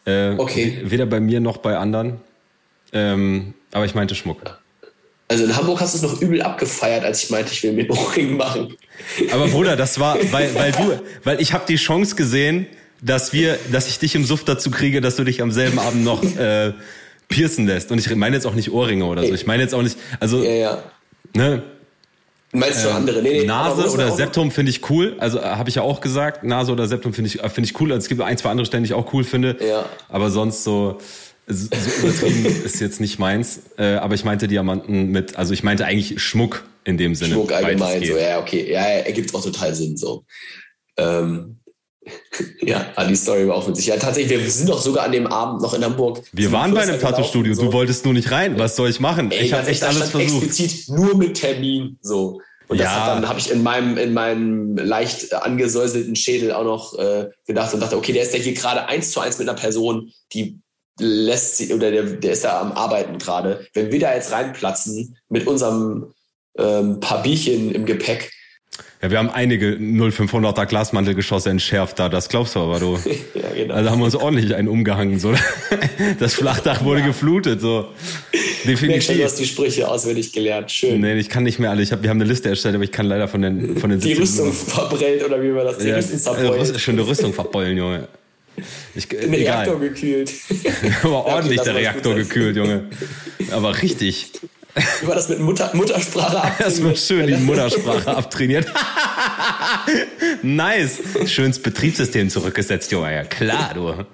Äh, 0.07 0.35
okay. 0.39 0.81
Weder 0.85 1.05
bei 1.05 1.21
mir 1.21 1.41
noch 1.41 1.59
bei 1.59 1.77
anderen. 1.77 2.21
Ähm, 2.93 3.53
aber 3.73 3.85
ich 3.85 3.95
meinte 3.95 4.15
Schmuck. 4.15 4.59
Also 5.29 5.45
in 5.45 5.57
Hamburg 5.57 5.81
hast 5.81 5.95
du 5.95 5.97
es 5.99 6.03
noch 6.03 6.21
übel 6.21 6.41
abgefeiert, 6.43 7.05
als 7.05 7.25
ich 7.25 7.31
meinte, 7.31 7.53
ich 7.53 7.63
will 7.63 7.73
mir 7.73 7.91
Ohrring 7.91 8.37
machen. 8.37 8.77
Aber 9.33 9.49
Bruder, 9.49 9.77
das 9.77 9.99
war, 9.99 10.17
weil, 10.31 10.55
weil 10.55 10.73
du, 10.73 11.01
weil 11.25 11.41
ich 11.41 11.53
habe 11.53 11.65
die 11.67 11.77
Chance 11.77 12.15
gesehen, 12.15 12.67
dass 13.03 13.33
wir, 13.33 13.59
dass 13.73 13.89
ich 13.89 13.99
dich 13.99 14.15
im 14.15 14.25
Suff 14.25 14.45
dazu 14.45 14.71
kriege, 14.71 15.01
dass 15.01 15.17
du 15.17 15.25
dich 15.25 15.43
am 15.43 15.51
selben 15.51 15.79
Abend 15.79 16.05
noch 16.05 16.23
äh, 16.39 16.73
piercen 17.29 17.67
lässt. 17.67 17.91
Und 17.91 17.99
ich 17.99 18.15
meine 18.15 18.37
jetzt 18.37 18.47
auch 18.47 18.55
nicht 18.55 18.71
Ohrringe 18.71 19.05
oder 19.05 19.27
so. 19.27 19.35
Ich 19.35 19.47
meine 19.47 19.63
jetzt 19.63 19.75
auch 19.75 19.83
nicht, 19.83 19.99
also, 20.21 20.43
ja, 20.43 20.53
ja. 20.53 20.83
ne? 21.35 21.63
Meinst 22.53 22.85
du 22.85 22.89
ähm, 22.89 22.97
andere? 22.97 23.23
Nee, 23.23 23.41
nee, 23.41 23.45
Nase 23.45 23.91
oder 23.91 24.13
Septum 24.13 24.51
finde 24.51 24.71
ich 24.71 24.89
cool. 24.89 25.17
Also 25.19 25.39
äh, 25.39 25.43
habe 25.43 25.69
ich 25.69 25.75
ja 25.75 25.83
auch 25.83 26.01
gesagt, 26.01 26.45
Nase 26.45 26.73
oder 26.73 26.87
Septum 26.87 27.13
finde 27.13 27.29
ich, 27.29 27.43
äh, 27.43 27.49
finde 27.51 27.69
ich 27.69 27.81
cool. 27.81 27.93
Also 27.93 28.05
es 28.05 28.09
gibt 28.09 28.21
ein, 28.21 28.39
zwei 28.39 28.51
andere 28.51 28.65
Stellen, 28.65 28.85
die 28.85 28.89
ich 28.89 28.95
auch 28.95 29.13
cool 29.13 29.25
finde. 29.25 29.57
Ja. 29.61 29.85
Aber 30.09 30.31
sonst 30.31 30.65
so, 30.65 30.99
so 31.47 31.69
übertrieben 32.03 32.47
ist 32.65 32.81
jetzt 32.81 33.01
nicht 33.01 33.19
meins. 33.19 33.61
Äh, 33.79 33.95
aber 33.95 34.15
ich 34.15 34.25
meinte 34.25 34.49
Diamanten 34.49 35.11
mit, 35.11 35.37
also 35.37 35.53
ich 35.53 35.63
meinte 35.63 35.85
eigentlich 35.85 36.21
Schmuck 36.21 36.65
in 36.85 36.99
dem 36.99 37.15
Sinne. 37.15 37.35
Schmuck 37.35 37.53
allgemein, 37.53 38.05
so, 38.05 38.17
ja, 38.17 38.41
okay. 38.41 38.71
Ja, 38.71 38.83
ergibt 38.83 39.35
auch 39.35 39.43
total 39.43 39.75
Sinn, 39.75 39.97
so. 39.97 40.25
Ähm, 40.97 41.59
ja, 42.63 42.93
die 43.09 43.17
Story 43.17 43.49
war 43.49 43.57
auch 43.57 43.69
witzig. 43.69 43.87
Ja, 43.87 43.97
tatsächlich, 43.97 44.39
wir 44.39 44.51
sind 44.51 44.69
doch 44.69 44.81
sogar 44.81 45.05
an 45.05 45.13
dem 45.13 45.27
Abend 45.27 45.63
noch 45.63 45.75
in 45.75 45.85
Hamburg. 45.85 46.23
Wir 46.33 46.53
waren 46.53 46.73
bei 46.73 46.83
einem 46.83 47.01
Tattoo-Studio. 47.01 47.55
So. 47.55 47.63
Du 47.63 47.73
wolltest 47.73 48.05
nur 48.05 48.15
nicht 48.15 48.31
rein. 48.31 48.59
Was 48.59 48.77
soll 48.77 48.91
ich 48.91 49.01
machen? 49.01 49.31
Ey, 49.31 49.47
ich 49.47 49.53
habe 49.53 49.67
echt 49.69 49.83
alles 49.83 50.11
versucht. 50.11 50.45
Explizit 50.45 50.89
nur 50.89 51.17
mit 51.17 51.35
Termin, 51.35 51.99
so. 52.01 52.41
Und 52.69 52.79
ja. 52.79 53.15
dann 53.15 53.29
habe 53.29 53.39
ich 53.39 53.51
in 53.51 53.63
meinem, 53.63 53.97
in 53.97 54.13
meinem 54.13 54.77
leicht 54.77 55.33
angesäuselten 55.33 56.17
Schädel 56.17 56.53
auch 56.53 56.65
noch 56.65 56.99
äh, 56.99 57.29
gedacht 57.47 57.73
und 57.73 57.81
dachte, 57.81 57.97
okay, 57.97 58.13
der 58.13 58.25
ist 58.25 58.35
ja 58.35 58.41
hier 58.41 58.55
gerade 58.55 58.87
eins 58.87 59.13
zu 59.13 59.21
eins 59.21 59.39
mit 59.39 59.49
einer 59.49 59.59
Person, 59.59 60.11
die 60.33 60.59
lässt 60.99 61.59
sie, 61.59 61.75
oder 61.75 61.91
der, 61.91 62.05
der 62.05 62.33
ist 62.33 62.45
da 62.45 62.61
am 62.61 62.73
Arbeiten 62.73 63.19
gerade. 63.19 63.67
Wenn 63.75 63.93
wir 63.93 64.01
da 64.01 64.15
jetzt 64.15 64.33
reinplatzen 64.33 65.17
mit 65.29 65.47
unserem 65.47 66.15
ähm, 66.59 67.01
paar 67.01 67.23
Bierchen 67.23 67.73
im 67.73 67.85
Gepäck, 67.85 68.31
ja, 69.03 69.11
wir 69.11 69.19
haben 69.19 69.29
einige 69.29 69.73
0500er 69.73 70.65
Glasmantelgeschosse 70.65 71.51
entschärft 71.51 71.99
da, 71.99 72.09
das 72.09 72.29
glaubst 72.29 72.55
du 72.55 72.61
aber, 72.61 72.81
du. 72.81 72.99
ja, 73.35 73.51
genau. 73.55 73.75
Also 73.75 73.91
haben 73.91 73.99
wir 73.99 74.07
uns 74.07 74.17
ordentlich 74.17 74.55
einen 74.55 74.69
umgehangen, 74.69 75.19
so. 75.19 75.35
Das 76.19 76.35
Flachdach 76.35 76.83
wurde 76.83 77.01
ja. 77.01 77.07
geflutet, 77.07 77.61
so. 77.61 77.89
Definitiv. 78.65 79.17
du 79.17 79.25
hast 79.25 79.39
die 79.39 79.47
Sprüche 79.47 79.89
auswendig 79.89 80.33
gelernt, 80.33 80.71
schön. 80.71 81.01
Nee, 81.01 81.19
ich 81.19 81.29
kann 81.29 81.45
nicht 81.45 81.59
mehr 81.59 81.71
alle. 81.71 81.83
Ich 81.83 81.93
hab, 81.93 82.03
wir 82.03 82.11
haben 82.11 82.21
eine 82.21 82.29
Liste 82.29 82.49
erstellt, 82.49 82.75
aber 82.75 82.85
ich 82.85 82.93
kann 82.93 83.07
leider 83.07 83.29
von 83.29 83.43
den, 83.43 83.77
von 83.77 83.91
den 83.91 84.01
Die 84.01 84.15
Rüstung 84.15 84.53
verbrellt, 84.53 85.25
oder 85.25 85.43
wie 85.43 85.55
war 85.55 85.65
das? 85.65 85.79
Die 85.79 85.89
ja, 85.89 85.97
Rüstung 85.97 86.19
zerbeulen. 86.19 86.75
Äh, 86.75 86.79
schöne 86.79 87.07
Rüstung 87.07 87.35
verbeulen, 87.35 87.77
Junge. 87.77 88.09
Ich, 88.97 89.09
Den 89.09 89.33
egal. 89.35 89.65
Reaktor 89.65 89.81
gekühlt. 89.81 90.33
aber 91.03 91.27
ordentlich 91.27 91.61
der 91.61 91.75
Reaktor 91.75 92.15
gekühlt, 92.15 92.57
Junge. 92.57 92.85
Aber 93.51 93.81
richtig. 93.83 94.33
Wie 95.01 95.07
war 95.07 95.15
das 95.15 95.29
mit 95.29 95.39
Mutter, 95.41 95.71
Muttersprache 95.75 96.37
abtrainiert? 96.43 96.61
Erstmal 96.61 96.97
schön 96.97 97.27
die 97.27 97.35
Muttersprache 97.35 98.17
abtrainiert. 98.17 98.67
nice. 100.43 100.99
Schönes 101.27 101.59
Betriebssystem 101.59 102.31
zurückgesetzt, 102.31 102.91
Junge. 102.93 103.15
Ja, 103.15 103.25
klar, 103.25 103.73
du. 103.75 104.07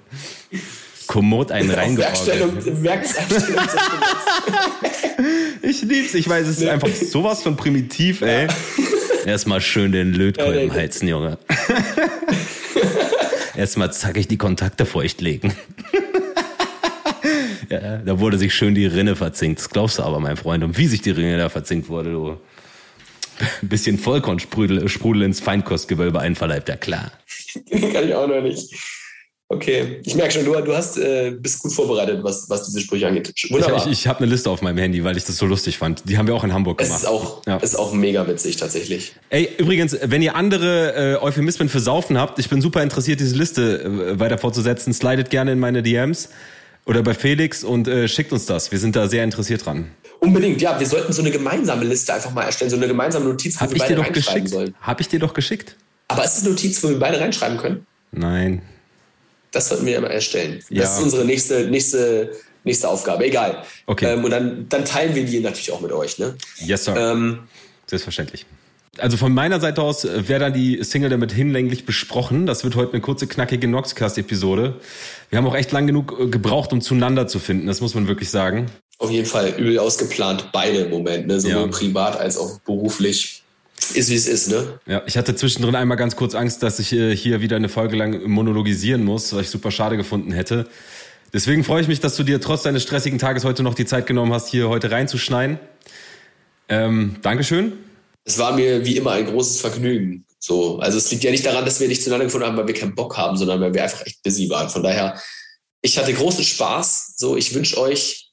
Kommod 1.07 1.51
einen 1.51 1.69
reingeordnet. 1.69 2.83
Werkseinstellung 2.83 3.59
ich 5.61 5.81
lieb's. 5.81 6.13
Ich 6.13 6.27
weiß, 6.27 6.47
es 6.47 6.59
ist 6.59 6.67
einfach 6.67 6.89
sowas 6.89 7.43
von 7.43 7.55
primitiv, 7.55 8.21
ey. 8.21 8.47
Erstmal 9.25 9.61
schön 9.61 9.91
den 9.91 10.13
Lötkolben 10.13 10.67
ja, 10.67 10.73
heizen, 10.73 11.07
Junge. 11.07 11.37
Erstmal 13.63 13.93
zackig 13.93 14.27
die 14.27 14.35
Kontakte 14.35 14.85
feuchtlegen. 14.85 15.53
Ja, 17.69 17.97
da 17.97 18.19
wurde 18.19 18.37
sich 18.37 18.53
schön 18.53 18.75
die 18.75 18.85
Rinne 18.85 19.15
verzinkt. 19.15 19.59
Das 19.59 19.69
glaubst 19.69 19.97
du 19.97 20.03
aber, 20.03 20.19
mein 20.19 20.35
Freund. 20.35 20.63
Und 20.63 20.77
wie 20.77 20.85
sich 20.85 21.01
die 21.01 21.11
Rinne 21.11 21.37
da 21.37 21.47
verzinkt 21.49 21.87
wurde, 21.87 22.11
du. 22.11 22.37
Ein 23.61 23.69
bisschen 23.69 23.97
Vollkornsprudel 23.97 24.87
Sprudel 24.89 25.23
ins 25.23 25.39
Feinkostgewölbe 25.39 26.19
einverleibt, 26.19 26.67
ja 26.67 26.75
klar. 26.75 27.13
Kann 27.71 28.07
ich 28.07 28.13
auch 28.13 28.27
noch 28.27 28.41
nicht. 28.41 28.75
Okay, 29.53 30.01
ich 30.03 30.15
merke 30.15 30.33
schon, 30.33 30.45
du, 30.45 30.59
du 30.61 30.75
hast, 30.75 30.97
äh, 30.97 31.31
bist 31.39 31.59
gut 31.59 31.71
vorbereitet, 31.71 32.23
was, 32.23 32.49
was 32.49 32.65
diese 32.65 32.79
Sprüche 32.79 33.07
angeht. 33.07 33.31
Wunderbar. 33.49 33.77
Ich, 33.77 33.85
ich, 33.85 33.91
ich 33.91 34.07
habe 34.07 34.19
eine 34.19 34.27
Liste 34.27 34.49
auf 34.49 34.63
meinem 34.63 34.79
Handy, 34.79 35.03
weil 35.03 35.15
ich 35.15 35.25
das 35.25 35.37
so 35.37 35.45
lustig 35.45 35.77
fand. 35.77 36.09
Die 36.09 36.17
haben 36.17 36.25
wir 36.25 36.33
auch 36.33 36.43
in 36.43 36.53
Hamburg 36.53 36.79
gemacht. 36.79 36.95
Es 36.95 37.03
ist 37.03 37.07
auch, 37.07 37.45
ja. 37.45 37.57
ist 37.57 37.75
auch 37.75 37.93
mega 37.93 38.27
witzig 38.27 38.57
tatsächlich. 38.57 39.13
Ey, 39.29 39.47
übrigens, 39.59 39.95
wenn 40.01 40.23
ihr 40.23 40.35
andere 40.35 41.17
äh, 41.19 41.23
Euphemismen 41.23 41.69
für 41.69 41.79
Saufen 41.79 42.17
habt, 42.17 42.39
ich 42.39 42.49
bin 42.49 42.61
super 42.61 42.81
interessiert, 42.81 43.19
diese 43.19 43.35
Liste 43.35 43.83
äh, 43.83 44.19
weiter 44.19 44.39
fortzusetzen. 44.39 44.91
Slidet 44.91 45.29
gerne 45.29 45.51
in 45.51 45.59
meine 45.59 45.83
DMs. 45.83 46.29
Oder 46.85 47.01
bei 47.03 47.13
Felix 47.13 47.63
und 47.63 47.87
äh, 47.87 48.07
schickt 48.07 48.33
uns 48.33 48.45
das. 48.45 48.71
Wir 48.71 48.79
sind 48.79 48.95
da 48.95 49.07
sehr 49.07 49.23
interessiert 49.23 49.65
dran. 49.65 49.91
Unbedingt, 50.19 50.61
ja. 50.61 50.77
Wir 50.79 50.87
sollten 50.87 51.13
so 51.13 51.21
eine 51.21 51.31
gemeinsame 51.31 51.85
Liste 51.85 52.13
einfach 52.13 52.31
mal 52.33 52.43
erstellen, 52.43 52.71
so 52.71 52.77
eine 52.77 52.87
gemeinsame 52.87 53.25
Notiz, 53.25 53.61
wo 53.61 53.69
wir 53.69 53.77
beide 53.77 53.99
reinschreiben 53.99 54.13
geschickt? 54.13 54.49
sollen. 54.49 54.75
Hab 54.81 54.99
ich 54.99 55.07
dir 55.07 55.19
doch 55.19 55.33
geschickt. 55.33 55.77
Aber 56.07 56.25
ist 56.25 56.37
es 56.37 56.41
eine 56.41 56.49
Notiz, 56.49 56.83
wo 56.83 56.89
wir 56.89 56.99
beide 56.99 57.19
reinschreiben 57.19 57.57
können? 57.57 57.85
Nein. 58.11 58.61
Das 59.53 59.69
sollten 59.69 59.85
wir 59.85 59.97
immer 59.97 60.09
erstellen. 60.09 60.59
Ja. 60.69 60.81
Das 60.81 60.97
ist 60.97 61.03
unsere 61.03 61.23
nächste, 61.23 61.67
nächste, 61.67 62.31
nächste 62.65 62.89
Aufgabe. 62.89 63.25
Egal. 63.25 63.63
Okay. 63.85 64.13
Ähm, 64.13 64.25
und 64.25 64.31
dann, 64.31 64.67
dann 64.67 64.83
teilen 64.83 65.15
wir 65.15 65.23
die 65.23 65.39
natürlich 65.39 65.71
auch 65.71 65.79
mit 65.79 65.91
euch, 65.93 66.17
ne? 66.19 66.35
Yes, 66.57 66.85
sir. 66.85 66.95
Ähm, 66.97 67.39
Selbstverständlich. 67.87 68.45
Also 68.97 69.17
von 69.17 69.33
meiner 69.33 69.59
Seite 69.59 69.81
aus 69.81 70.05
äh, 70.05 70.27
wäre 70.27 70.39
dann 70.39 70.53
die 70.53 70.83
Single 70.83 71.09
damit 71.09 71.31
hinlänglich 71.31 71.85
besprochen. 71.85 72.45
Das 72.45 72.63
wird 72.63 72.75
heute 72.75 72.93
eine 72.93 73.01
kurze, 73.01 73.27
knackige 73.27 73.67
Noxcast-Episode. 73.67 74.79
Wir 75.29 75.37
haben 75.37 75.47
auch 75.47 75.55
echt 75.55 75.71
lang 75.71 75.85
genug 75.87 76.15
äh, 76.19 76.27
gebraucht, 76.27 76.73
um 76.73 76.81
zueinander 76.81 77.27
zu 77.27 77.39
finden. 77.39 77.67
Das 77.67 77.79
muss 77.79 77.93
man 77.93 78.07
wirklich 78.07 78.29
sagen. 78.29 78.67
Auf 78.97 79.11
jeden 79.11 79.25
Fall 79.25 79.49
übel 79.57 79.79
ausgeplant, 79.79 80.49
beide 80.51 80.79
im 80.79 80.89
Moment, 80.89 81.27
ne? 81.27 81.39
sowohl 81.39 81.63
ja. 81.63 81.67
privat 81.67 82.19
als 82.19 82.37
auch 82.37 82.59
beruflich. 82.61 83.42
Ist 83.91 84.09
wie 84.09 84.15
es 84.15 84.27
ist, 84.27 84.49
ne? 84.49 84.79
Ja, 84.85 85.03
ich 85.05 85.17
hatte 85.17 85.35
zwischendrin 85.35 85.75
einmal 85.75 85.97
ganz 85.97 86.15
kurz 86.15 86.35
Angst, 86.35 86.63
dass 86.63 86.79
ich 86.79 86.93
äh, 86.93 87.15
hier 87.15 87.41
wieder 87.41 87.55
eine 87.55 87.69
Folge 87.69 87.95
lang 87.95 88.27
monologisieren 88.27 89.03
muss, 89.03 89.33
was 89.33 89.41
ich 89.41 89.49
super 89.49 89.71
schade 89.71 89.97
gefunden 89.97 90.31
hätte. 90.31 90.67
Deswegen 91.33 91.63
freue 91.63 91.81
ich 91.81 91.87
mich, 91.87 91.99
dass 91.99 92.15
du 92.15 92.23
dir 92.23 92.39
trotz 92.39 92.63
deines 92.63 92.83
stressigen 92.83 93.19
Tages 93.19 93.43
heute 93.43 93.63
noch 93.63 93.73
die 93.73 93.85
Zeit 93.85 94.07
genommen 94.07 94.33
hast, 94.33 94.49
hier 94.49 94.69
heute 94.69 94.91
reinzuschneiden. 94.91 95.59
Ähm, 96.69 97.17
Dankeschön 97.21 97.73
es 98.25 98.37
war 98.37 98.53
mir 98.53 98.85
wie 98.85 98.97
immer 98.97 99.11
ein 99.11 99.25
großes 99.25 99.59
Vergnügen. 99.61 100.25
So, 100.39 100.79
also 100.79 100.97
es 100.97 101.09
liegt 101.11 101.23
ja 101.23 101.31
nicht 101.31 101.45
daran, 101.45 101.65
dass 101.65 101.79
wir 101.79 101.87
nicht 101.87 102.03
zueinander 102.03 102.25
gefunden 102.25 102.47
haben, 102.47 102.57
weil 102.57 102.67
wir 102.67 102.73
keinen 102.73 102.95
Bock 102.95 103.17
haben, 103.17 103.37
sondern 103.37 103.61
weil 103.61 103.73
wir 103.73 103.83
einfach 103.83 104.05
echt 104.05 104.23
busy 104.23 104.49
waren. 104.49 104.69
Von 104.69 104.83
daher, 104.83 105.19
ich 105.81 105.97
hatte 105.97 106.13
großen 106.13 106.43
Spaß. 106.43 107.15
So, 107.17 107.37
ich 107.37 107.53
wünsche 107.53 107.77
euch 107.79 108.31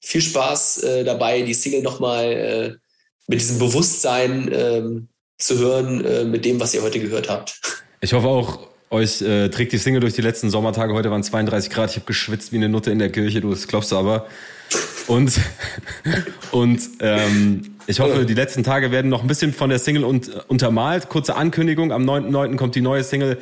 viel 0.00 0.22
Spaß 0.22 0.82
äh, 0.82 1.04
dabei, 1.04 1.42
die 1.42 1.54
Single 1.54 1.82
nochmal 1.82 2.24
äh, 2.32 2.74
mit 3.28 3.40
diesem 3.40 3.58
Bewusstsein 3.58 4.50
ähm, 4.52 5.08
zu 5.38 5.58
hören, 5.58 6.04
äh, 6.04 6.24
mit 6.24 6.44
dem, 6.44 6.60
was 6.60 6.74
ihr 6.74 6.82
heute 6.82 7.00
gehört 7.00 7.28
habt. 7.28 7.60
Ich 8.00 8.12
hoffe 8.12 8.28
auch, 8.28 8.68
euch 8.90 9.22
äh, 9.22 9.48
trägt 9.48 9.72
die 9.72 9.78
Single 9.78 10.00
durch 10.00 10.14
die 10.14 10.20
letzten 10.20 10.50
Sommertage. 10.50 10.92
Heute 10.92 11.10
waren 11.10 11.22
32 11.22 11.70
Grad. 11.70 11.90
Ich 11.90 11.96
habe 11.96 12.06
geschwitzt 12.06 12.52
wie 12.52 12.56
eine 12.56 12.68
Nutte 12.68 12.90
in 12.90 12.98
der 12.98 13.10
Kirche. 13.10 13.40
Du, 13.40 13.50
das 13.50 13.66
glaubst 13.66 13.90
du 13.92 13.96
aber. 13.96 14.26
Und, 15.06 15.40
und 16.52 16.80
ähm, 17.00 17.76
ich 17.86 18.00
hoffe, 18.00 18.26
die 18.26 18.34
letzten 18.34 18.62
Tage 18.62 18.90
werden 18.90 19.08
noch 19.08 19.22
ein 19.22 19.28
bisschen 19.28 19.52
von 19.52 19.70
der 19.70 19.78
Single 19.78 20.04
und, 20.04 20.30
untermalt. 20.48 21.08
Kurze 21.08 21.36
Ankündigung, 21.36 21.90
am 21.90 22.04
9.9. 22.04 22.56
kommt 22.56 22.74
die 22.74 22.80
neue 22.80 23.02
Single 23.02 23.38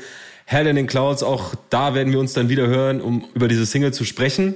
Hell 0.46 0.66
in 0.66 0.76
den 0.76 0.86
Clouds. 0.86 1.22
Auch 1.22 1.54
da 1.68 1.94
werden 1.94 2.12
wir 2.12 2.20
uns 2.20 2.32
dann 2.32 2.48
wieder 2.48 2.66
hören, 2.66 3.00
um 3.00 3.24
über 3.34 3.48
diese 3.48 3.66
Single 3.66 3.92
zu 3.92 4.04
sprechen. 4.04 4.54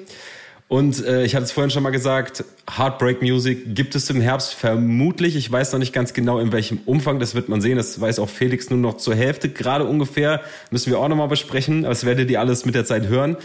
Und 0.66 1.04
äh, 1.04 1.24
ich 1.24 1.34
hatte 1.34 1.44
es 1.44 1.52
vorhin 1.52 1.70
schon 1.70 1.82
mal 1.82 1.90
gesagt, 1.90 2.42
Heartbreak 2.76 3.20
Music 3.20 3.74
gibt 3.74 3.94
es 3.94 4.08
im 4.08 4.20
Herbst 4.20 4.54
vermutlich. 4.54 5.36
Ich 5.36 5.50
weiß 5.50 5.72
noch 5.72 5.78
nicht 5.78 5.92
ganz 5.92 6.14
genau, 6.14 6.38
in 6.38 6.52
welchem 6.52 6.80
Umfang. 6.86 7.20
Das 7.20 7.34
wird 7.34 7.48
man 7.48 7.60
sehen. 7.60 7.76
Das 7.76 8.00
weiß 8.00 8.18
auch 8.18 8.30
Felix 8.30 8.70
nur 8.70 8.78
noch 8.78 8.96
zur 8.96 9.14
Hälfte 9.14 9.50
gerade 9.50 9.84
ungefähr. 9.84 10.40
Müssen 10.70 10.90
wir 10.90 10.98
auch 10.98 11.08
nochmal 11.08 11.28
besprechen. 11.28 11.84
Aber 11.84 11.92
das 11.92 12.06
werdet 12.06 12.30
ihr 12.30 12.40
alles 12.40 12.64
mit 12.64 12.74
der 12.74 12.84
Zeit 12.84 13.08
hören. 13.08 13.36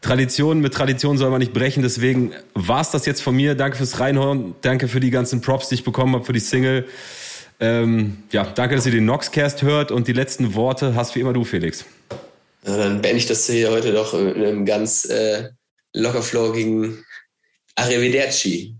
Tradition 0.00 0.60
mit 0.60 0.74
Tradition 0.74 1.16
soll 1.16 1.30
man 1.30 1.40
nicht 1.40 1.52
brechen. 1.52 1.82
Deswegen 1.82 2.32
war's 2.54 2.90
das 2.90 3.06
jetzt 3.06 3.22
von 3.22 3.34
mir. 3.34 3.54
Danke 3.54 3.78
fürs 3.78 3.98
Reinhören. 4.00 4.56
Danke 4.62 4.88
für 4.88 5.00
die 5.00 5.10
ganzen 5.10 5.40
Props, 5.40 5.68
die 5.68 5.76
ich 5.76 5.84
bekommen 5.84 6.14
habe 6.14 6.24
für 6.24 6.32
die 6.32 6.40
Single. 6.40 6.86
Ähm, 7.60 8.18
ja, 8.30 8.44
danke, 8.44 8.76
dass 8.76 8.86
ihr 8.86 8.92
den 8.92 9.04
Noxcast 9.04 9.62
hört. 9.62 9.90
Und 9.90 10.06
die 10.08 10.12
letzten 10.12 10.54
Worte 10.54 10.94
hast 10.94 11.14
wie 11.14 11.20
immer 11.20 11.32
du, 11.32 11.44
Felix. 11.44 11.84
Ja, 12.66 12.76
dann 12.76 13.00
beende 13.00 13.18
ich 13.18 13.26
das 13.26 13.46
hier 13.46 13.70
heute 13.70 13.92
doch 13.92 14.14
in 14.14 14.34
einem 14.34 14.66
ganz 14.66 15.04
äh, 15.04 15.50
lockerflogigen 15.92 17.04
Arrivederci. 17.74 18.77